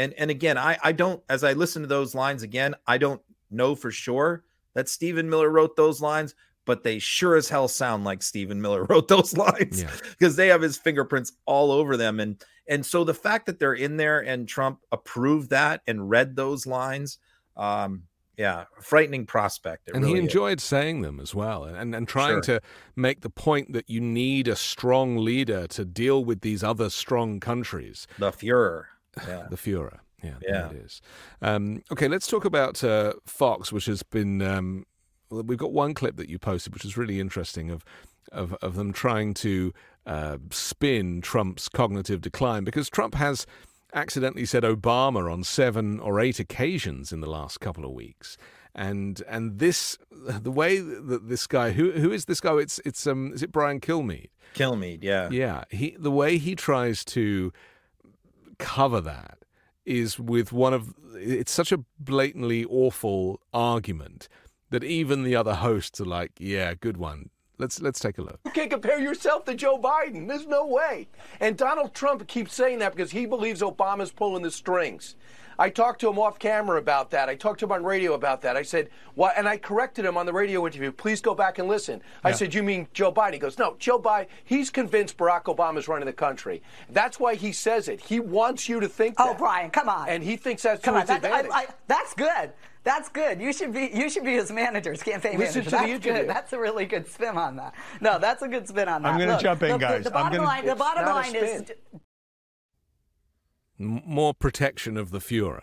[0.00, 3.20] And and again, I I don't as I listen to those lines again, I don't
[3.50, 4.44] know for sure
[4.74, 6.34] that Stephen Miller wrote those lines,
[6.64, 10.44] but they sure as hell sound like Stephen Miller wrote those lines because yeah.
[10.44, 12.18] they have his fingerprints all over them.
[12.18, 16.34] And and so the fact that they're in there and Trump approved that and read
[16.34, 17.18] those lines,
[17.56, 18.04] um,
[18.38, 19.90] yeah, frightening prospect.
[19.92, 20.64] and really he enjoyed is.
[20.64, 22.58] saying them as well, and and trying sure.
[22.58, 22.60] to
[22.96, 27.38] make the point that you need a strong leader to deal with these other strong
[27.38, 28.06] countries.
[28.18, 28.84] The Fuhrer,
[29.26, 29.46] yeah.
[29.50, 29.98] the Fuhrer.
[30.22, 31.00] Yeah, yeah, it is.
[31.40, 34.42] Um, okay, let's talk about uh, Fox, which has been.
[34.42, 34.84] Um,
[35.30, 37.84] we've got one clip that you posted, which is really interesting of
[38.32, 39.72] of of them trying to
[40.06, 43.46] uh, spin Trump's cognitive decline because Trump has
[43.94, 48.36] accidentally said Obama on seven or eight occasions in the last couple of weeks.
[48.74, 52.54] And and this the way that this guy who who is this guy?
[52.56, 54.30] It's it's um is it Brian Kilmeade?
[54.54, 55.64] Kilmeade, yeah, yeah.
[55.70, 57.52] He the way he tries to
[58.60, 59.38] cover that
[59.84, 64.28] is with one of it's such a blatantly awful argument
[64.70, 67.30] that even the other hosts are like, yeah, good one.
[67.58, 68.40] Let's let's take a look.
[68.46, 70.28] You can't compare yourself to Joe Biden.
[70.28, 71.08] There's no way.
[71.40, 75.16] And Donald Trump keeps saying that because he believes Obama's pulling the strings.
[75.60, 77.28] I talked to him off camera about that.
[77.28, 78.56] I talked to him on radio about that.
[78.56, 80.90] I said, "Why?" And I corrected him on the radio interview.
[80.90, 82.00] Please go back and listen.
[82.24, 84.28] I said, "You mean Joe Biden?" He goes, "No, Joe Biden.
[84.42, 86.62] He's convinced Barack Obama's running the country.
[86.88, 88.00] That's why he says it.
[88.00, 89.38] He wants you to think." Oh, that.
[89.38, 90.08] Brian, come on.
[90.08, 91.06] And he thinks that's come to on.
[91.06, 91.50] his advantage.
[91.52, 92.52] I, I, that's good.
[92.82, 93.42] That's good.
[93.42, 95.64] You should be you should be his manager, his campaign Listen manager.
[95.64, 96.12] To that's the interview.
[96.12, 96.28] good.
[96.30, 97.74] That's a really good spin on that.
[98.00, 99.12] No, that's a good spin on that.
[99.12, 100.04] I'm going to jump in, the, guys.
[100.04, 101.70] The, the bottom gonna, line, the bottom line is
[103.80, 105.62] more protection of the Fuhrer.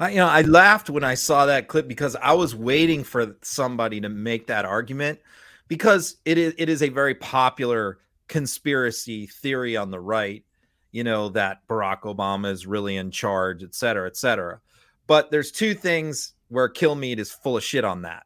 [0.00, 3.36] I, you know, I laughed when I saw that clip because I was waiting for
[3.42, 5.20] somebody to make that argument
[5.68, 7.98] because it is it is a very popular
[8.28, 10.44] conspiracy theory on the right,
[10.90, 14.60] you know, that Barack Obama is really in charge, et cetera, et cetera.
[15.06, 18.24] But there's two things where Kilmeade is full of shit on that.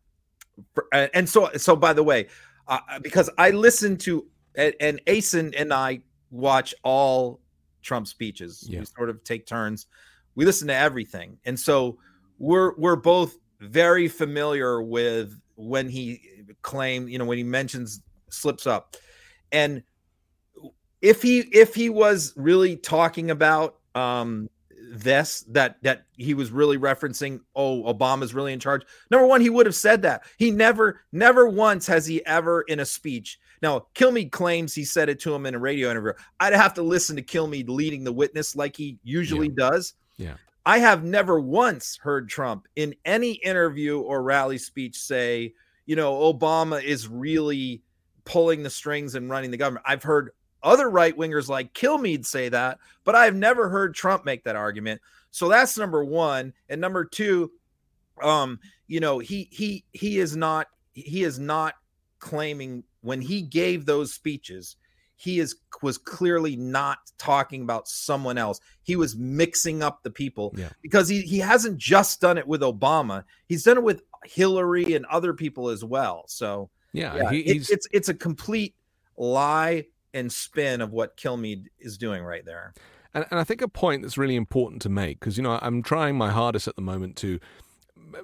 [0.92, 2.28] And so, so by the way,
[2.68, 7.40] uh, because I listen to and, and Asen and I watch all
[7.86, 8.66] Trump speeches.
[8.68, 8.80] Yeah.
[8.80, 9.86] We sort of take turns.
[10.34, 11.98] We listen to everything, and so
[12.38, 16.20] we're we're both very familiar with when he
[16.60, 18.96] claimed, you know, when he mentions slips up,
[19.52, 19.82] and
[21.00, 24.50] if he if he was really talking about um
[24.88, 29.50] this that that he was really referencing oh obama's really in charge number one he
[29.50, 33.86] would have said that he never never once has he ever in a speech now
[33.94, 37.16] kilmeade claims he said it to him in a radio interview i'd have to listen
[37.16, 40.34] to kilmeade leading the witness like he usually does Yeah.
[40.64, 45.52] i have never once heard trump in any interview or rally speech say
[45.86, 47.82] you know obama is really
[48.24, 50.30] pulling the strings and running the government i've heard
[50.66, 55.00] other right wingers like Kilmeade say that, but I've never heard Trump make that argument.
[55.30, 56.52] So that's number one.
[56.68, 57.52] And number two,
[58.20, 61.74] um, you know, he he he is not he is not
[62.18, 64.76] claiming when he gave those speeches,
[65.14, 68.60] he is was clearly not talking about someone else.
[68.82, 70.68] He was mixing up the people Yeah.
[70.82, 73.24] because he he hasn't just done it with Obama.
[73.46, 76.24] He's done it with Hillary and other people as well.
[76.28, 78.74] So Yeah, he- it- it's it's a complete
[79.16, 82.74] lie and spin of what Kilmeade is doing right there.
[83.14, 85.82] And, and I think a point that's really important to make because you know I'm
[85.82, 87.38] trying my hardest at the moment to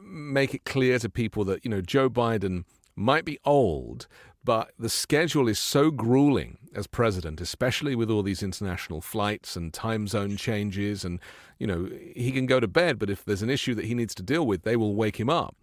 [0.03, 2.65] make it clear to people that you know Joe Biden
[2.97, 4.07] might be old,
[4.45, 9.73] but the schedule is so grueling as president, especially with all these international flights and
[9.73, 11.21] time zone changes, and
[11.59, 14.15] you know he can go to bed, but if there's an issue that he needs
[14.17, 15.57] to deal with, they will wake him up.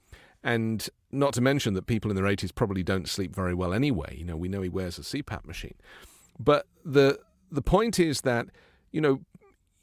[0.43, 4.15] And not to mention that people in their 80s probably don't sleep very well anyway.
[4.17, 5.75] You know, we know he wears a CPAP machine.
[6.39, 7.19] But the
[7.51, 8.47] the point is that
[8.91, 9.19] you know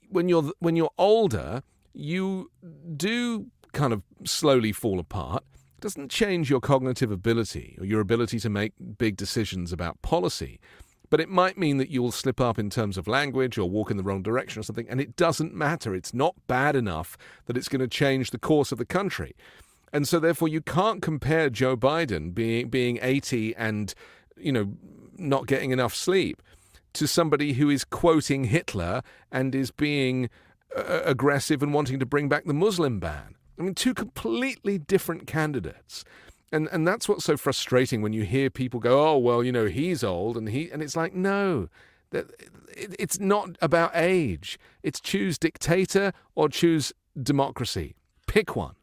[0.09, 2.51] when you're when you're older, you
[2.97, 5.45] do kind of slowly fall apart.
[5.81, 10.59] Doesn't change your cognitive ability or your ability to make big decisions about policy.
[11.09, 13.97] But it might mean that you'll slip up in terms of language or walk in
[13.97, 15.95] the wrong direction or something, and it doesn't matter.
[15.95, 17.17] It's not bad enough
[17.47, 19.35] that it's going to change the course of the country.
[19.93, 23.95] And so therefore you can't compare Joe Biden being being 80 and
[24.37, 24.73] you know
[25.17, 26.43] not getting enough sleep
[26.95, 30.29] to somebody who is quoting Hitler and is being
[30.77, 33.37] uh, aggressive and wanting to bring back the Muslim ban.
[33.59, 36.05] I mean two completely different candidates.
[36.53, 39.67] And and that's what's so frustrating when you hear people go, "Oh, well, you know,
[39.67, 41.69] he's old and he and it's like, "No.
[42.11, 42.31] That
[42.69, 44.59] it, it's not about age.
[44.83, 47.97] It's choose dictator or choose democracy.
[48.27, 48.77] Pick one."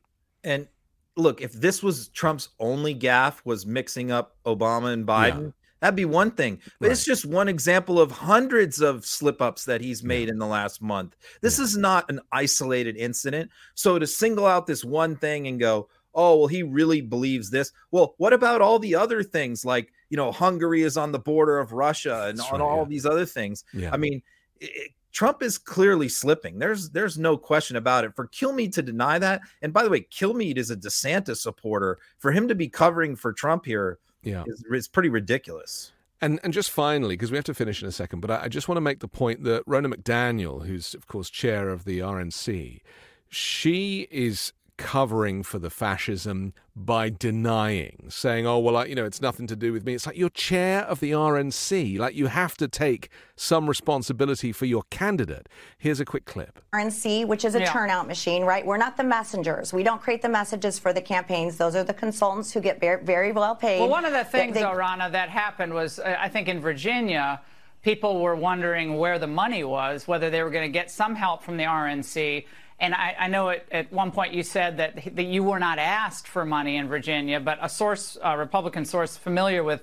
[0.43, 0.67] And
[1.15, 5.53] look, if this was Trump's only gaffe was mixing up Obama and Biden,
[5.83, 6.61] that'd be one thing.
[6.79, 10.47] But it's just one example of hundreds of slip ups that he's made in the
[10.47, 11.17] last month.
[11.41, 13.51] This is not an isolated incident.
[13.75, 17.73] So to single out this one thing and go, oh, well, he really believes this.
[17.91, 21.59] Well, what about all the other things like, you know, Hungary is on the border
[21.59, 22.85] of Russia and That's on right, all yeah.
[22.85, 23.65] these other things?
[23.73, 23.89] Yeah.
[23.91, 24.21] I mean,
[24.61, 26.59] it, Trump is clearly slipping.
[26.59, 28.15] There's there's no question about it.
[28.15, 31.99] For Kilmeade to deny that, and by the way, Kilmeade is a DeSantis supporter.
[32.17, 34.43] For him to be covering for Trump here Yeah.
[34.47, 35.91] is, is pretty ridiculous.
[36.21, 38.47] And and just finally, because we have to finish in a second, but I, I
[38.47, 41.99] just want to make the point that Ronna McDaniel, who's of course chair of the
[41.99, 42.81] RNC,
[43.27, 49.21] she is covering for the fascism by denying, saying, "Oh well, I, you know, it's
[49.21, 52.57] nothing to do with me." It's like you're chair of the RNC, like you have
[52.57, 55.47] to take some responsibility for your candidate.
[55.77, 56.59] Here's a quick clip.
[56.73, 57.71] RNC, which is a Yeah.
[57.71, 58.65] turnout machine, right?
[58.65, 59.73] We're not the messengers.
[59.73, 61.57] We don't create the messages for the campaigns.
[61.57, 63.79] Those are the consultants who get very, very well paid.
[63.79, 66.59] Well, one of the things, they- though, Ronna, that happened was uh, I think in
[66.59, 67.41] Virginia,
[67.83, 71.43] people were wondering where the money was, whether they were going to get some help
[71.43, 72.45] from the RNC.
[72.79, 75.79] And I, I know at, at one point you said that, that you were not
[75.79, 79.81] asked for money in Virginia, but a source, a Republican source familiar with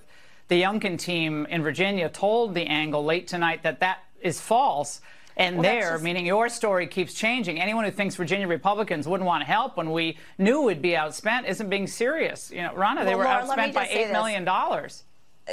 [0.49, 5.01] the Youngkin team in Virginia, told the Angle late tonight that that is false.
[5.36, 7.61] And Well, there, just- meaning your story keeps changing.
[7.61, 11.70] Anyone who thinks Virginia Republicans wouldn't want help when we knew we'd be outspent isn't
[11.70, 12.51] being serious.
[12.51, 15.05] You know, Ronna, they were Laura, outspent by eight million dollars.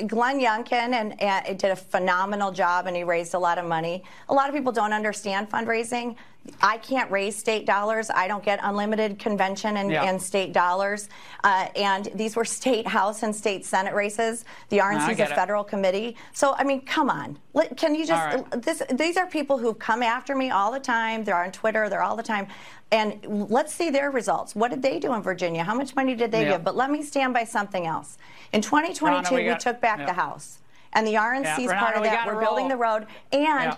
[0.06, 3.66] Glenn Youngkin and, and it did a phenomenal job and he raised a lot of
[3.66, 4.04] money.
[4.30, 6.16] A lot of people don't understand fundraising.
[6.62, 8.10] I can't raise state dollars.
[8.10, 10.04] I don't get unlimited convention and, Yeah.
[10.04, 11.10] and state dollars.
[11.44, 14.46] Uh, and these were state House and state Senate races.
[14.70, 15.36] The RNC is a get it.
[15.36, 16.16] federal committee.
[16.34, 17.38] So, I mean, come on.
[17.76, 18.62] Can you just, right.
[18.62, 21.24] this, these are people who've come after me all the time.
[21.24, 22.48] They're on Twitter, they're all the time.
[22.92, 23.20] And
[23.50, 24.56] let's see their results.
[24.56, 25.64] What did they do in Virginia?
[25.64, 26.54] How much money did they Yeah.
[26.54, 26.64] give?
[26.64, 28.18] But let me stand by something else.
[28.54, 30.06] In 2022, Ronna, we we, got- took back yeah.
[30.06, 30.60] the House.
[30.94, 32.26] And the RNC is part of that.
[32.26, 33.06] We're building the road.
[33.34, 33.76] And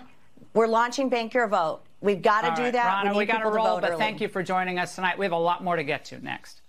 [0.54, 1.80] we're launching Bank Your Vote.
[2.00, 3.04] We've got to All do right, that.
[3.04, 3.98] Ronna, we need we got to people to roll, but early.
[3.98, 5.18] thank you for joining us tonight.
[5.18, 6.62] We have a lot more to get to next.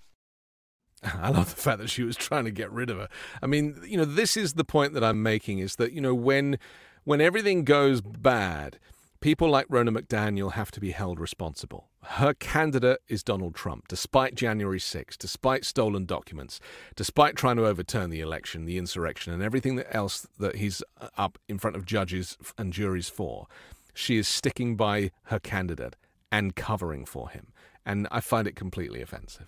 [1.04, 3.08] I love the fact that she was trying to get rid of her.
[3.42, 6.14] I mean, you know, this is the point that I'm making is that, you know,
[6.14, 6.60] when
[7.04, 8.78] when everything goes bad,
[9.22, 11.90] people like Ronna McDaniel have to be held responsible.
[12.04, 16.60] Her candidate is Donald Trump, despite January 6th, despite stolen documents,
[16.96, 20.84] despite trying to overturn the election, the insurrection, and everything else that he's
[21.18, 23.48] up in front of judges and juries for.
[23.94, 25.96] She is sticking by her candidate
[26.32, 27.54] and covering for him.
[27.86, 29.48] And I find it completely offensive.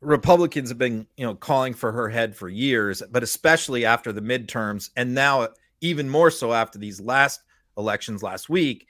[0.00, 4.20] Republicans have been, you know, calling for her head for years, but especially after the
[4.20, 5.48] midterms, and now
[5.80, 7.40] even more so after these last
[7.76, 8.86] elections last week.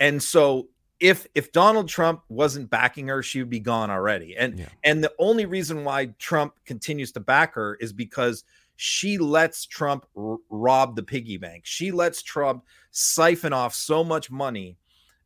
[0.00, 0.68] And so,
[1.00, 4.36] if if Donald Trump wasn't backing her, she would be gone already.
[4.36, 8.42] And and the only reason why Trump continues to back her is because
[8.80, 11.62] she lets Trump r- rob the piggy bank.
[11.66, 14.76] She lets Trump siphon off so much money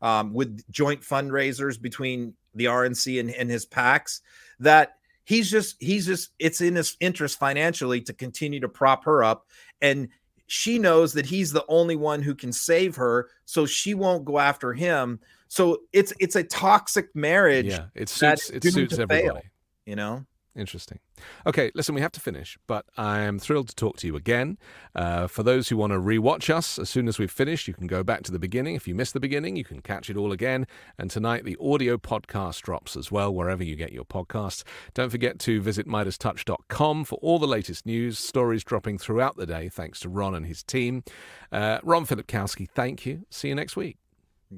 [0.01, 4.21] um, with joint fundraisers between the RNC and, and his PACs
[4.61, 9.23] that he's just he's just it's in his interest financially to continue to prop her
[9.23, 9.47] up
[9.83, 10.09] and
[10.47, 14.39] she knows that he's the only one who can save her so she won't go
[14.39, 19.19] after him so it's it's a toxic marriage Yeah, it suits it suits to fail,
[19.19, 19.51] everybody.
[19.87, 20.25] you know
[20.55, 20.99] Interesting.
[21.47, 24.59] Okay, listen, we have to finish, but I am thrilled to talk to you again.
[24.95, 27.87] Uh, for those who want to rewatch us, as soon as we've finished, you can
[27.87, 28.75] go back to the beginning.
[28.75, 30.67] If you missed the beginning, you can catch it all again.
[30.99, 34.63] And tonight, the audio podcast drops as well, wherever you get your podcasts.
[34.93, 39.71] Don't forget to visit MeidasTouch.com for all the latest news, stories dropping throughout the day,
[39.71, 41.03] thanks to Ron and his team.
[41.51, 43.25] Uh, Ron Filipkowski, thank you.
[43.31, 43.97] See you next week.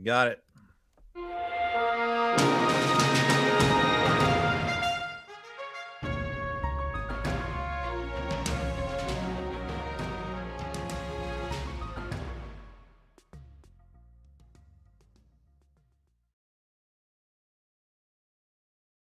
[0.04, 0.44] got it